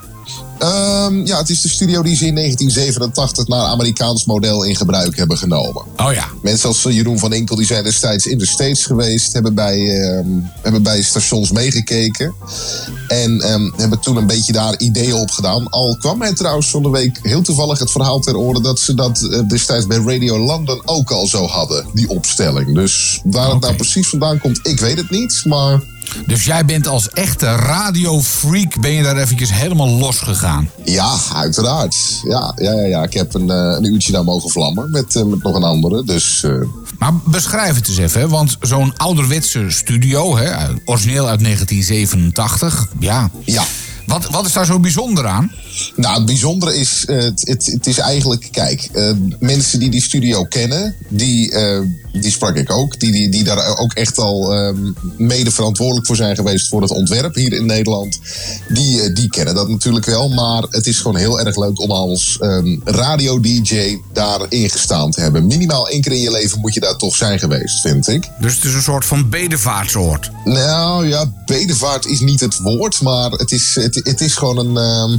Ehm, 0.59 1.25
ja, 1.25 1.37
het 1.37 1.49
is 1.49 1.61
de 1.61 1.69
studio 1.69 2.01
die 2.01 2.15
ze 2.15 2.25
in 2.25 2.33
1987 2.33 3.47
naar 3.47 3.65
Amerikaans 3.65 4.25
model 4.25 4.63
in 4.63 4.75
gebruik 4.75 5.17
hebben 5.17 5.37
genomen. 5.37 5.83
Oh 5.97 6.13
ja. 6.13 6.27
Mensen 6.41 6.67
als 6.67 6.83
Jeroen 6.83 7.19
van 7.19 7.33
Inkel 7.33 7.55
die 7.55 7.65
zijn 7.65 7.83
destijds 7.83 8.25
in 8.25 8.37
de 8.37 8.47
States 8.47 8.85
geweest, 8.85 9.33
hebben 9.33 9.53
bij, 9.53 9.77
ehm, 9.77 10.27
hebben 10.61 10.83
bij 10.83 11.01
stations 11.01 11.51
meegekeken. 11.51 12.33
En 13.07 13.41
ehm, 13.41 13.69
hebben 13.75 13.99
toen 13.99 14.15
een 14.15 14.27
beetje 14.27 14.53
daar 14.53 14.77
ideeën 14.77 15.13
op 15.13 15.29
gedaan. 15.29 15.69
Al 15.69 15.97
kwam 15.99 16.17
mij 16.17 16.33
trouwens 16.33 16.69
van 16.69 16.83
de 16.83 16.89
week 16.89 17.19
heel 17.21 17.41
toevallig 17.41 17.79
het 17.79 17.91
verhaal 17.91 18.19
ter 18.19 18.37
oren 18.37 18.63
dat 18.63 18.79
ze 18.79 18.93
dat 18.93 19.21
eh, 19.21 19.39
destijds 19.47 19.87
bij 19.87 19.97
Radio 19.97 20.39
London 20.39 20.81
ook 20.85 21.11
al 21.11 21.27
zo 21.27 21.45
hadden, 21.45 21.85
die 21.93 22.09
opstelling. 22.09 22.75
Dus 22.75 23.21
waar 23.23 23.49
het 23.49 23.59
nou 23.59 23.75
precies 23.75 24.07
vandaan 24.07 24.39
komt, 24.39 24.59
ik 24.63 24.79
weet 24.79 24.97
het 24.97 25.09
niet. 25.09 25.41
Maar 25.45 25.81
Dus 26.25 26.45
jij 26.45 26.65
bent 26.65 26.87
als 26.87 27.09
echte 27.09 27.45
radiofreak, 27.55 28.79
ben 28.81 28.91
je 28.91 29.03
daar 29.03 29.17
eventjes 29.17 29.53
helemaal 29.53 29.89
los 29.89 30.19
gegaan. 30.19 30.69
ja, 30.85 31.15
uiteraard. 31.33 32.21
Ja, 32.27 32.53
ja, 32.55 32.71
ja, 32.71 32.85
ja. 32.85 33.03
ik 33.03 33.13
heb 33.13 33.33
een, 33.33 33.49
eh, 33.49 33.75
een 33.77 33.83
uurtje 33.83 34.11
daar 34.11 34.23
mogen 34.23 34.49
vlammen 34.49 34.91
met, 34.91 35.15
eh, 35.15 35.23
met 35.23 35.43
nog 35.43 35.55
een 35.55 35.63
andere. 35.63 36.03
Dus 36.03 36.43
eh, 36.43 36.51
Maar 36.99 37.13
beschrijf 37.25 37.75
het 37.75 37.87
eens 37.87 37.97
even, 37.97 38.21
hè? 38.21 38.27
want 38.27 38.57
zo'n 38.61 38.93
ouderwetse 38.97 39.65
studio, 39.69 40.37
hè, 40.37 40.51
origineel 40.85 41.27
uit 41.27 41.39
1987, 41.39 42.87
ja. 42.99 43.29
ja. 43.45 43.63
Wat, 44.09 44.29
wat 44.29 44.45
is 44.45 44.53
daar 44.53 44.65
zo 44.65 44.79
bijzonder 44.79 45.27
aan? 45.27 45.51
Nou, 45.95 46.15
het 46.15 46.25
bijzondere 46.25 46.75
is, 46.75 47.05
eh, 47.05 47.17
het, 47.17 47.41
het, 47.47 47.65
het 47.65 47.87
is 47.87 47.97
eigenlijk, 47.97 48.47
kijk, 48.51 48.89
eh, 48.93 49.11
mensen 49.39 49.79
die 49.79 49.89
die 49.89 50.01
studio 50.01 50.43
kennen, 50.43 50.95
die, 51.07 51.51
eh, 51.51 51.79
die 52.11 52.31
sprak 52.31 52.55
ik 52.55 52.71
ook, 52.71 52.99
die, 52.99 53.11
die, 53.11 53.29
die 53.29 53.43
daar 53.43 53.77
ook 53.77 53.93
echt 53.93 54.17
al 54.17 54.53
mede 55.17 55.51
verantwoordelijk 55.51 56.07
voor 56.07 56.15
zijn 56.15 56.35
geweest 56.35 56.67
voor 56.67 56.81
het 56.81 56.91
ontwerp 56.91 57.35
hier 57.35 57.53
in 57.53 57.65
Nederland, 57.65 58.19
die, 58.67 59.13
die 59.13 59.29
kennen 59.29 59.55
dat 59.55 59.69
natuurlijk 59.69 60.05
wel. 60.05 60.29
Maar 60.29 60.63
het 60.69 60.87
is 60.87 60.99
gewoon 60.99 61.17
heel 61.17 61.39
erg 61.39 61.55
leuk 61.55 61.79
om 61.79 61.91
als 61.91 62.37
ehm, 62.39 62.77
radio-dj 62.83 63.97
daar 64.13 64.41
ingestaan 64.49 65.11
te 65.11 65.21
hebben. 65.21 65.47
Minimaal 65.47 65.89
één 65.89 66.01
keer 66.01 66.11
in 66.11 66.21
je 66.21 66.31
leven 66.31 66.59
moet 66.59 66.73
je 66.73 66.79
daar 66.79 66.95
toch 66.95 67.15
zijn 67.15 67.39
geweest, 67.39 67.81
vind 67.81 68.07
ik. 68.07 68.29
Dus 68.39 68.55
het 68.55 68.63
is 68.63 68.73
een 68.73 68.81
soort 68.81 69.05
van 69.05 69.29
bedevaartsoord. 69.29 70.31
Nou 70.43 71.07
ja, 71.07 71.31
bedevaart 71.45 72.05
is 72.05 72.19
niet 72.19 72.39
het 72.39 72.59
woord, 72.59 73.01
maar 73.01 73.31
het 73.31 73.51
is, 73.51 73.75
het, 73.75 73.98
het 74.03 74.21
is 74.21 74.35
gewoon 74.35 74.57
een. 74.57 74.77
ehm, 74.77 75.17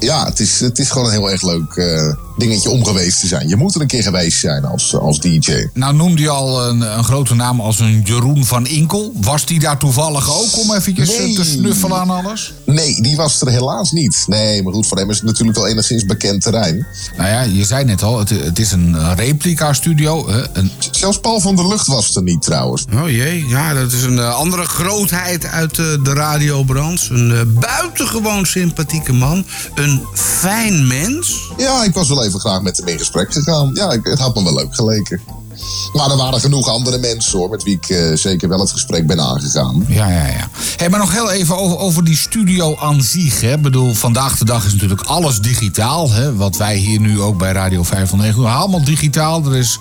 ja, 0.00 0.24
het 0.24 0.40
is, 0.40 0.60
het 0.60 0.78
is 0.78 0.90
gewoon 0.90 1.06
een 1.06 1.12
heel 1.12 1.30
erg 1.30 1.42
leuk 1.42 1.72
eh, 1.74 2.14
dingetje 2.38 2.70
om 2.70 2.84
geweest 2.84 3.20
te 3.20 3.26
zijn. 3.26 3.48
Je 3.48 3.56
moet 3.56 3.74
er 3.74 3.80
een 3.80 3.86
keer 3.86 4.02
geweest 4.02 4.38
zijn 4.40 4.64
als, 4.64 4.94
als 4.96 5.18
DJ. 5.20 5.66
Nou 5.74 5.94
noemde 5.94 6.22
je 6.22 6.28
al 6.28 6.66
een, 6.68 6.80
een 6.80 7.04
grote 7.04 7.34
naam 7.34 7.60
als 7.60 7.78
een 7.78 8.02
Jeroen 8.04 8.44
van 8.44 8.66
Inkel. 8.66 9.12
Was 9.20 9.46
die 9.46 9.60
daar 9.60 9.78
toevallig 9.78 10.30
ook 10.38 10.58
om 10.64 10.74
eventjes 10.74 11.12
eh, 11.16 11.18
Nee. 11.24 11.34
te 11.34 11.44
snuffelen 11.44 11.96
aan 11.98 12.10
alles? 12.10 12.52
Nee, 12.72 13.02
die 13.02 13.16
was 13.16 13.40
er 13.40 13.48
helaas 13.48 13.92
niet. 13.92 14.24
Nee, 14.26 14.62
maar 14.62 14.72
goed, 14.72 14.86
voor 14.86 14.98
hem 14.98 15.10
is 15.10 15.16
het 15.16 15.26
natuurlijk 15.26 15.58
wel 15.58 15.66
enigszins 15.66 16.04
bekend 16.04 16.42
terrein. 16.42 16.86
Nou 17.16 17.28
ja, 17.28 17.40
je 17.42 17.64
zei 17.64 17.84
net 17.84 18.02
al, 18.02 18.18
het, 18.18 18.30
het 18.30 18.58
is 18.58 18.72
een 18.72 19.14
replica-studio. 19.14 20.28
Een, 20.52 20.70
Zelfs 20.90 21.20
Paul 21.20 21.40
van 21.40 21.56
der 21.56 21.68
Lucht 21.68 21.86
was 21.86 22.16
er 22.16 22.22
niet 22.22 22.42
trouwens. 22.42 22.84
Oh 22.94 23.08
jee, 23.08 23.46
ja, 23.48 23.74
dat 23.74 23.92
is 23.92 24.02
een 24.02 24.18
eh, 24.18 24.34
andere 24.34 24.64
grootheid 24.64 25.46
uit 25.46 25.78
eh, 25.78 25.84
de 26.02 26.12
radiobranche. 26.12 27.14
Een 27.14 27.32
eh, 27.32 27.60
buitengewoon 27.60 28.46
sympathieke 28.46 29.12
man. 29.12 29.44
Een 29.74 30.06
fijn 30.14 30.86
mens. 30.86 31.52
Ja, 31.56 31.84
ik 31.84 31.94
was 31.94 32.08
wel 32.08 32.24
even 32.24 32.40
graag 32.40 32.62
met 32.62 32.76
hem 32.76 32.88
in 32.88 32.98
gesprek 32.98 33.32
gegaan. 33.32 33.70
Ja, 33.74 33.92
ik, 33.92 34.00
het 34.02 34.18
had 34.18 34.34
me 34.34 34.44
wel 34.44 34.54
leuk 34.54 34.74
geleken. 34.74 35.39
Maar 35.92 36.10
er 36.10 36.16
waren 36.16 36.40
genoeg 36.40 36.68
andere 36.68 36.98
mensen 36.98 37.38
hoor, 37.38 37.48
met 37.50 37.62
wie 37.62 37.74
ik 37.74 37.88
eh, 37.88 38.16
zeker 38.16 38.48
wel 38.48 38.60
het 38.60 38.70
gesprek 38.70 39.06
ben 39.06 39.20
aangegaan. 39.20 39.84
ja, 39.88 40.08
ja, 40.10 40.26
ja. 40.26 40.48
Hey, 40.76 40.88
maar 40.88 40.98
nog 40.98 41.12
heel 41.12 41.30
even 41.30 41.56
over, 41.58 41.78
over 41.78 42.04
die 42.04 42.16
studio 42.16 42.76
aan 42.76 43.02
zich. 43.02 43.40
Hè. 43.40 43.52
Ik 43.52 43.62
bedoel, 43.62 43.94
vandaag 43.94 44.38
de 44.38 44.44
dag 44.44 44.64
is 44.66 44.72
natuurlijk 44.72 45.00
alles 45.02 45.40
digitaal. 45.40 46.10
Hè. 46.12 46.34
Wat 46.36 46.56
wij 46.56 46.76
hier 46.76 47.00
nu 47.00 47.20
ook 47.20 47.38
bij 47.38 47.52
Radio 47.52 47.82
509 47.82 48.42
doen. 48.42 48.52
Allemaal 48.52 48.84
digitaal. 48.84 49.44
Er 49.44 49.56
is 49.56 49.78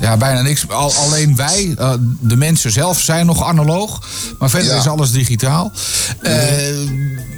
ja, 0.00 0.16
bijna 0.16 0.40
niks. 0.42 0.68
Al, 0.68 0.92
alleen 0.94 1.36
wij, 1.36 1.74
eh, 1.78 1.92
de 2.20 2.36
mensen 2.36 2.72
zelf, 2.72 3.00
zijn 3.00 3.26
nog 3.26 3.44
analoog. 3.44 4.00
Maar 4.38 4.50
verder 4.50 4.72
Ja. 4.72 4.78
is 4.78 4.86
alles 4.88 5.10
digitaal. 5.10 5.72
Eh, 6.20 6.32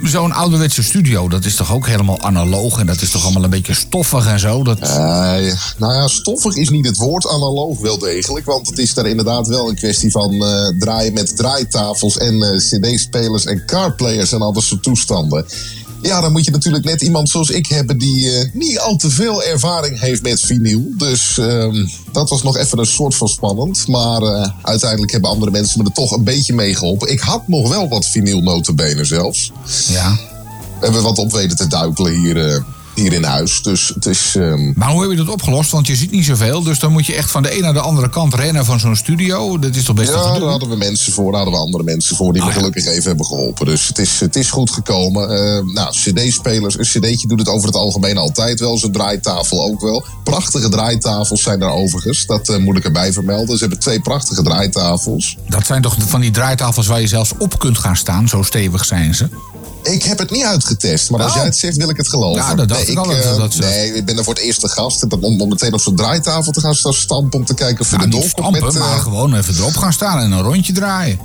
Zo'n 0.03 0.31
ouderwetse 0.31 0.83
studio, 0.83 1.27
dat 1.29 1.45
is 1.45 1.55
toch 1.55 1.73
ook 1.73 1.87
helemaal 1.87 2.21
analoog. 2.21 2.79
En 2.79 2.85
dat 2.85 3.01
is 3.01 3.09
toch 3.09 3.23
allemaal 3.23 3.43
een 3.43 3.49
beetje 3.49 3.73
stoffig 3.73 4.27
en 4.27 4.39
zo. 4.39 4.63
Dat, 4.63 4.79
Eh, 4.79 5.53
nou 5.77 5.93
ja, 5.93 6.07
stoffig 6.07 6.55
is 6.55 6.69
niet 6.69 6.85
het 6.85 6.97
woord, 6.97 7.27
analoog 7.27 7.79
wel 7.79 7.97
degelijk. 7.97 8.45
Want 8.45 8.67
het 8.67 8.77
is 8.77 8.93
daar 8.93 9.05
inderdaad 9.07 9.47
wel 9.47 9.69
een 9.69 9.75
kwestie 9.75 10.11
van 10.11 10.45
eh, 10.45 10.67
draaien 10.79 11.13
met 11.13 11.37
draaitafels 11.37 12.17
en 12.17 12.41
eh, 12.41 12.57
cd-spelers 12.57 13.45
en 13.45 13.65
carplayers 13.65 14.31
en 14.31 14.41
al 14.41 14.53
dat 14.53 14.63
soort 14.63 14.83
toestanden. 14.83 15.45
Ja, 16.05 16.21
dan 16.21 16.31
moet 16.31 16.45
je 16.45 16.51
natuurlijk 16.51 16.85
net 16.85 17.01
iemand 17.01 17.29
zoals 17.29 17.49
ik 17.49 17.67
hebben 17.67 17.97
die 17.97 18.31
eh, 18.31 18.49
niet 18.53 18.79
al 18.79 18.95
te 18.95 19.09
veel 19.09 19.43
ervaring 19.43 19.99
heeft 19.99 20.21
met 20.21 20.39
vinyl. 20.39 20.93
Dus 20.97 21.37
ehm, 21.37 21.85
dat 22.11 22.29
was 22.29 22.43
nog 22.43 22.57
even 22.57 22.79
een 22.79 22.85
soort 22.85 23.15
van 23.15 23.27
spannend. 23.27 23.87
Maar 23.87 24.21
eh, 24.21 24.49
uiteindelijk 24.61 25.11
hebben 25.11 25.29
andere 25.29 25.51
mensen 25.51 25.79
me 25.79 25.85
er 25.85 25.93
toch 25.93 26.11
een 26.11 26.23
beetje 26.23 26.53
mee 26.53 26.75
geholpen. 26.75 27.11
Ik 27.11 27.19
had 27.19 27.47
nog 27.47 27.69
wel 27.69 27.89
wat 27.89 28.05
vinyl 28.05 28.41
notenbenen 28.41 29.05
zelfs. 29.05 29.51
ja. 29.87 30.17
We 30.79 30.85
hebben 30.85 31.03
wat 31.03 31.17
op 31.17 31.31
weten 31.31 31.57
te 31.57 31.67
duikelen 31.67 32.13
hier, 32.13 32.49
eh, 32.49 32.61
hier 32.95 33.13
in 33.13 33.23
huis. 33.23 33.61
Dus 33.61 33.91
het 33.95 34.05
is... 34.05 34.35
ehm, 34.35 34.71
Maar 34.75 34.89
hoe 34.89 35.01
heb 35.01 35.11
je 35.11 35.17
dat 35.17 35.29
opgelost? 35.29 35.71
Want 35.71 35.87
je 35.87 35.95
ziet 35.95 36.11
niet 36.11 36.25
zoveel. 36.25 36.63
Dus 36.63 36.79
dan 36.79 36.91
moet 36.91 37.05
je 37.05 37.15
echt 37.15 37.31
van 37.31 37.43
de 37.43 37.55
een 37.55 37.61
naar 37.61 37.73
de 37.73 37.79
andere 37.79 38.09
kant 38.09 38.33
rennen 38.33 38.65
van 38.65 38.79
zo'n 38.79 38.95
studio. 38.95 39.59
Dat 39.59 39.75
is 39.75 39.83
toch 39.83 39.95
best 39.95 40.09
Ja, 40.09 40.15
een 40.33 40.39
daar 40.39 40.49
hadden 40.49 40.69
we 40.69 40.75
mensen 40.75 41.13
voor, 41.13 41.31
daar 41.31 41.41
hadden 41.41 41.59
we 41.59 41.65
andere 41.65 41.83
mensen 41.83 42.15
voor 42.15 42.33
die 42.33 42.41
Ah, 42.41 42.47
me 42.47 42.53
ja. 42.53 42.59
gelukkig 42.59 42.85
even 42.85 43.03
hebben 43.03 43.25
geholpen. 43.25 43.65
Dus 43.65 43.87
het 43.87 43.97
is, 43.97 44.19
het 44.19 44.35
is 44.35 44.51
goed 44.51 44.69
gekomen. 44.71 45.29
Eh, 45.29 45.63
nou, 45.73 45.89
CD-spelers, 45.91 46.77
een 46.77 46.85
CD'tje 46.85 47.27
doet 47.27 47.39
het 47.39 47.47
over 47.49 47.67
het 47.67 47.75
algemeen 47.77 48.17
altijd 48.17 48.59
wel. 48.59 48.77
Zo'n 48.77 48.91
draaitafel 48.91 49.63
ook 49.65 49.81
wel. 49.81 50.05
Prachtige 50.23 50.69
draaitafels 50.69 51.41
zijn 51.43 51.59
daar 51.59 51.71
overigens. 51.73 52.25
Dat 52.25 52.49
eh, 52.49 52.57
moet 52.57 52.77
ik 52.77 52.83
erbij 52.83 53.13
vermelden. 53.13 53.53
Ze 53.57 53.59
hebben 53.63 53.79
twee 53.79 53.99
prachtige 53.99 54.43
draaitafels. 54.43 55.37
Dat 55.47 55.65
zijn 55.65 55.81
toch 55.81 55.95
van 56.07 56.21
die 56.21 56.31
draaitafels 56.31 56.87
waar 56.87 57.01
je 57.01 57.07
zelfs 57.07 57.31
op 57.37 57.59
kunt 57.59 57.77
gaan 57.77 57.95
staan. 57.95 58.27
Zo 58.27 58.41
stevig 58.43 58.85
zijn 58.85 59.15
ze. 59.15 59.27
Ik 59.91 60.03
heb 60.03 60.19
het 60.19 60.31
niet 60.31 60.43
uitgetest, 60.43 61.09
maar 61.09 61.19
als 61.21 61.29
Oh. 61.31 61.35
jij 61.37 61.45
het 61.45 61.55
zegt, 61.57 61.77
wil 61.77 61.89
ik 61.89 61.97
het 61.97 62.07
geloven. 62.09 62.41
Ja, 62.41 62.55
dat 62.55 62.67
dacht 62.69 62.81
nee, 62.81 62.91
ik 62.91 62.97
al, 62.97 63.11
eh, 63.11 63.23
dat- 63.23 63.37
dat 63.37 63.53
ze- 63.53 63.61
nee, 63.61 63.93
ik 63.93 64.05
ben 64.05 64.17
er 64.17 64.23
voor 64.23 64.33
het 64.33 64.43
eerst 64.43 64.59
te 64.59 64.67
gast. 64.69 65.03
Om, 65.19 65.23
om 65.39 65.47
meteen 65.49 65.73
op 65.73 65.81
zo'n 65.81 65.95
draaitafel 65.95 66.51
te 66.51 66.59
gaan 66.59 66.75
staan 66.75 66.93
stampen 66.93 67.39
om 67.39 67.45
te 67.45 67.53
kijken 67.53 67.79
of 67.79 67.89
je 67.91 67.97
Nou, 67.97 68.07
er 68.09 68.13
niet 68.15 68.21
doorkomt 68.35 68.55
stampen, 68.55 68.73
met... 68.73 68.83
eh, 68.83 68.89
maar 68.91 68.99
gewoon 68.99 69.35
even 69.35 69.55
erop 69.55 69.77
gaan 69.77 69.93
staan 69.93 70.19
en 70.19 70.31
een 70.31 70.41
rondje 70.41 70.73
draaien. 70.73 71.19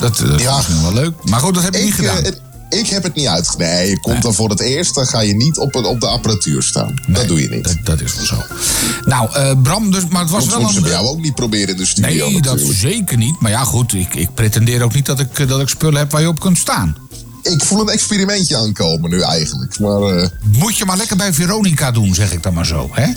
Dat, 0.00 0.20
eh, 0.20 0.28
dat 0.28 0.40
Ja. 0.40 0.50
is 0.50 0.56
misschien 0.56 0.82
wel 0.82 0.92
leuk. 0.92 1.12
Maar 1.24 1.40
goed, 1.40 1.54
dat 1.54 1.62
heb 1.62 1.74
je 1.74 1.80
niet 1.80 1.88
Ik, 1.88 1.94
gedaan. 1.94 2.16
eh, 2.16 2.22
het- 2.24 2.40
ik 2.68 2.86
heb 2.88 3.02
het 3.02 3.14
niet 3.14 3.26
uit. 3.26 3.54
Nee, 3.58 3.88
je 3.90 4.00
komt 4.00 4.22
dan 4.22 4.34
voor 4.34 4.50
het 4.50 4.60
eerst, 4.60 4.94
dan 4.94 5.06
ga 5.06 5.20
je 5.20 5.34
niet 5.34 5.58
op, 5.58 5.74
op 5.74 6.00
de 6.00 6.06
apparatuur 6.06 6.62
staan. 6.62 6.94
dat 7.06 7.28
doe 7.28 7.40
je 7.42 7.48
niet. 7.48 7.64
Dat, 7.64 7.76
dat 7.84 8.00
is 8.00 8.14
wel 8.16 8.24
zo. 8.24 8.36
Nou, 9.04 9.28
eh, 9.34 9.50
Bram, 9.62 9.90
dus, 9.90 10.02
maar 10.08 10.20
het 10.22 10.30
was 10.30 10.44
Dat 10.44 10.52
wel 10.52 10.60
moeten 10.62 10.74
ze 10.74 10.76
een... 10.86 10.92
bij 10.92 11.00
jou 11.02 11.06
ook 11.06 11.20
niet 11.22 11.34
proberen 11.34 11.68
in 11.68 11.76
de 11.76 11.86
studio 11.86 12.28
Nee, 12.30 12.42
dat 12.42 12.60
zeker 12.60 13.16
niet. 13.16 13.40
Maar 13.40 13.50
ja, 13.50 13.64
goed, 13.64 13.94
ik, 13.94 14.14
ik 14.14 14.34
pretendeer 14.34 14.82
ook 14.82 14.94
niet 14.94 15.06
dat 15.06 15.20
ik, 15.20 15.38
eh, 15.38 15.48
dat 15.48 15.60
ik 15.60 15.68
spullen 15.68 15.98
heb 15.98 16.10
waar 16.10 16.20
je 16.20 16.28
op 16.28 16.40
kunt 16.40 16.58
staan. 16.58 16.96
Ik 17.44 17.64
voel 17.64 17.80
een 17.80 17.88
experimentje 17.88 18.56
aankomen 18.56 19.10
nu 19.10 19.20
eigenlijk. 19.20 19.78
Maar 19.78 20.02
eh, 20.02 20.28
Moet 20.42 20.76
je 20.76 20.84
maar 20.84 20.96
lekker 20.96 21.16
bij 21.16 21.32
Veronica 21.32 21.90
doen, 21.90 22.14
zeg 22.14 22.32
ik 22.32 22.42
dan 22.42 22.54
maar 22.54 22.66
zo. 22.66 22.88
Hè? 22.92 23.12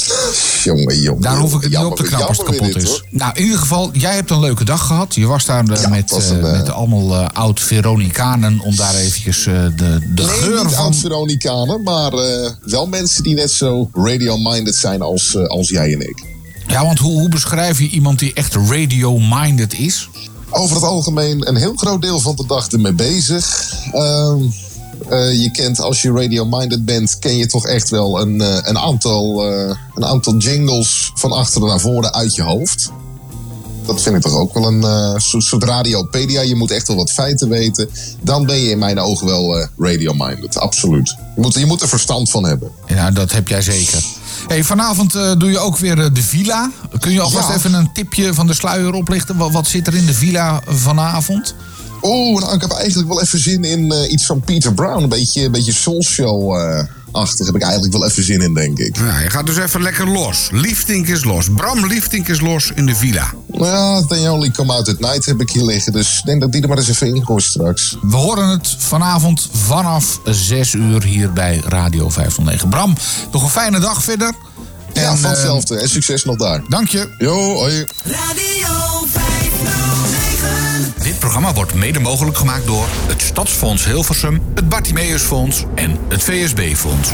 jongen, 0.63 1.02
jongen. 1.02 1.22
Daar 1.22 1.38
hoef 1.38 1.54
ik 1.54 1.62
het 1.62 1.70
niet 1.70 1.80
op 1.80 1.96
te 1.96 2.04
knappen 2.04 2.28
als 2.28 2.38
het 2.38 2.48
kapot 2.48 2.76
is. 2.76 3.04
Nou, 3.10 3.32
in 3.36 3.44
ieder 3.44 3.60
geval, 3.60 3.90
jij 3.94 4.13
hebt 4.13 4.32
een 4.32 4.40
leuke 4.40 4.63
dag 4.63 4.86
gehad. 4.86 5.16
Je 5.16 5.26
was 5.26 5.46
daar 5.46 5.66
eh, 5.66 5.82
Ja, 5.82 5.90
met, 5.90 6.12
was 6.12 6.30
eh, 6.30 6.38
een, 6.38 6.42
met 6.42 6.70
allemaal 6.70 7.16
oud-Veronicanen... 7.16 8.60
om 8.60 8.76
daar 8.76 8.96
eventjes 8.96 9.44
de, 9.44 9.72
de. 9.76 10.02
Nee, 10.13 10.26
geur 10.26 10.63
niet 10.63 10.74
van... 10.74 10.84
oud-Veronicanen, 10.84 11.84
maar 11.84 12.12
wel 12.62 12.88
mensen 12.88 13.24
die 13.24 13.36
net 13.36 13.52
zo 13.52 13.90
radio-minded 13.94 14.76
zijn 14.76 15.02
als, 15.02 15.38
als 15.38 15.70
jij 15.70 15.94
en 15.94 16.02
ik. 16.02 16.24
Ja, 16.68 16.86
want 16.86 17.00
hoe, 17.00 17.20
hoe 17.20 17.30
beschrijf 17.30 17.80
je 17.80 17.90
iemand 17.90 18.20
die 18.20 18.34
echt 18.34 18.56
radio-minded 18.56 19.74
is? 19.74 20.10
Over 20.50 20.76
het 20.76 20.86
algemeen 20.86 21.48
een 21.48 21.56
heel 21.56 21.76
groot 21.76 22.02
deel 22.02 22.20
van 22.20 22.36
de 22.36 22.46
dag 22.46 22.68
ermee 22.68 22.94
bezig. 22.94 23.74
Ehm, 23.92 24.44
eh, 25.10 25.42
je 25.42 25.52
kent, 25.52 25.80
als 25.80 26.02
je 26.02 26.12
radio-minded 26.12 26.86
bent, 26.86 27.20
ken 27.20 27.38
je 27.38 27.48
toch 27.48 27.66
echt 27.66 27.90
wel 27.90 28.22
een, 28.22 28.42
eh, 28.42 28.58
een, 28.62 28.78
aantal, 28.78 29.44
eh, 29.44 29.76
een 29.96 30.06
aantal 30.06 30.36
jingles 30.38 31.12
van 31.16 31.32
achteren 31.32 31.68
naar 31.68 31.80
voren 31.80 32.14
uit 32.14 32.36
je 32.36 32.42
hoofd. 32.42 32.92
Dat 33.86 34.02
vind 34.02 34.16
ik 34.16 34.22
toch 34.22 34.36
ook 34.36 34.54
wel 34.54 34.68
een 34.68 35.22
soort, 35.22 35.64
radiopedia. 35.64 36.42
Je 36.42 36.56
moet 36.56 36.72
echt 36.72 36.88
wel 36.88 36.98
wat 36.98 37.12
feiten 37.12 37.50
weten. 37.50 37.90
Dan 38.22 38.46
ben 38.46 38.58
je 38.58 38.70
in 38.70 38.80
mijn 38.80 39.00
ogen 39.00 39.28
wel 39.28 39.68
radio-minded, 39.78 40.58
absoluut. 40.58 41.16
Je 41.36 41.42
moet, 41.42 41.54
je 41.54 41.66
moet 41.66 41.82
er 41.82 41.88
verstand 41.88 42.30
van 42.30 42.46
hebben. 42.46 42.72
Ja, 42.88 43.12
dat 43.12 43.32
heb 43.32 43.48
jij 43.48 43.62
zeker. 43.62 44.04
Hey, 44.47 44.63
vanavond 44.63 45.15
eh, 45.15 45.32
doe 45.38 45.52
je 45.52 45.60
ook 45.60 45.78
weer 45.78 46.00
eh, 46.00 46.06
de 46.13 46.21
villa. 46.23 46.71
Kun 47.00 47.12
je 47.12 47.21
alvast 47.21 47.47
Ja. 47.47 47.56
even 47.56 47.73
een 47.73 47.91
tipje 47.93 48.34
van 48.34 48.47
de 48.47 48.54
sluier 48.54 48.93
oplichten? 48.93 49.38
Wat, 49.38 49.52
wat 49.52 49.67
zit 49.67 49.88
er 49.88 49.95
in 49.95 50.06
de 50.06 50.13
villa 50.13 50.62
vanavond? 50.67 51.56
Oh, 52.02 52.39
nou, 52.41 52.54
ik 52.56 52.62
heb 52.62 52.71
eigenlijk 52.71 53.08
wel 53.10 53.21
even 53.21 53.39
zin 53.39 53.63
in 53.63 53.91
eh, 53.91 54.12
iets 54.12 54.26
van 54.26 54.39
Peter 54.39 54.73
Brown. 54.73 55.04
Een 55.04 55.10
beetje, 55.10 55.45
een 55.45 55.52
beetje 55.52 55.73
soulshow-achtig 57.12 57.46
heb 57.46 57.56
ik 57.56 57.62
eigenlijk 57.62 57.93
wel 57.93 58.06
even 58.06 58.24
zin 58.24 58.41
in, 58.41 58.54
denk 58.54 58.78
ik. 58.78 58.98
Ja, 58.98 59.20
je 59.20 59.30
gaat 59.30 59.46
dus 59.46 59.58
even 59.58 59.82
lekker 59.82 60.08
los. 60.08 60.50
Liefdink 60.52 61.08
is 61.08 61.24
los. 61.24 61.48
Bram 61.56 61.86
Liefdink 61.86 62.28
is 62.28 62.41
los 62.41 62.72
in 62.76 62.86
de 62.86 62.96
villa. 62.96 63.34
Nou 63.48 63.65
ja, 63.65 64.06
They 64.08 64.30
Only 64.30 64.52
Come 64.52 64.74
Out 64.74 64.89
at 64.89 65.00
Night 65.00 65.26
heb 65.26 65.41
ik 65.41 65.50
hier 65.50 65.63
liggen. 65.63 65.91
Dus 65.91 66.17
ik 66.17 66.26
denk 66.26 66.41
dat 66.41 66.52
die 66.52 66.62
er 66.62 66.67
maar 66.67 66.78
eens 66.78 66.89
even 66.89 67.15
in 67.15 67.26
gooit 67.26 67.43
straks. 67.43 67.98
We 68.02 68.15
horen 68.15 68.48
het 68.48 68.76
vanavond 68.78 69.50
vanaf 69.52 70.20
6 70.24 70.74
uur 70.74 71.04
hier 71.04 71.34
bij 71.34 71.62
Radio 71.65 72.10
509. 72.10 72.70
Bram, 72.70 72.96
nog 73.32 73.43
een 73.43 73.50
fijne 73.50 73.80
dag 73.80 74.04
verder. 74.04 74.34
Ja, 74.93 75.12
En, 75.12 75.17
van 75.17 75.30
eh, 75.30 75.36
hetzelfde. 75.36 75.80
En 75.80 75.89
succes 75.89 76.24
nog 76.24 76.36
daar. 76.38 76.62
Dank 76.67 76.88
je. 76.88 77.15
Jo, 77.17 77.54
hoi. 77.54 77.86
Radio 78.04 78.67
509. 79.12 79.27
Programma 81.28 81.54
wordt 81.54 81.74
mede 81.74 82.00
mogelijk 82.00 82.38
gemaakt 82.38 82.66
door 82.66 82.88
het 83.08 83.22
Stadsfonds 83.22 83.86
Hilversum, 83.86 84.42
het 84.56 84.70
Bartimeusfonds 84.70 85.66
en 85.76 85.98
het 86.08 86.24
VSB-fonds. 86.24 87.12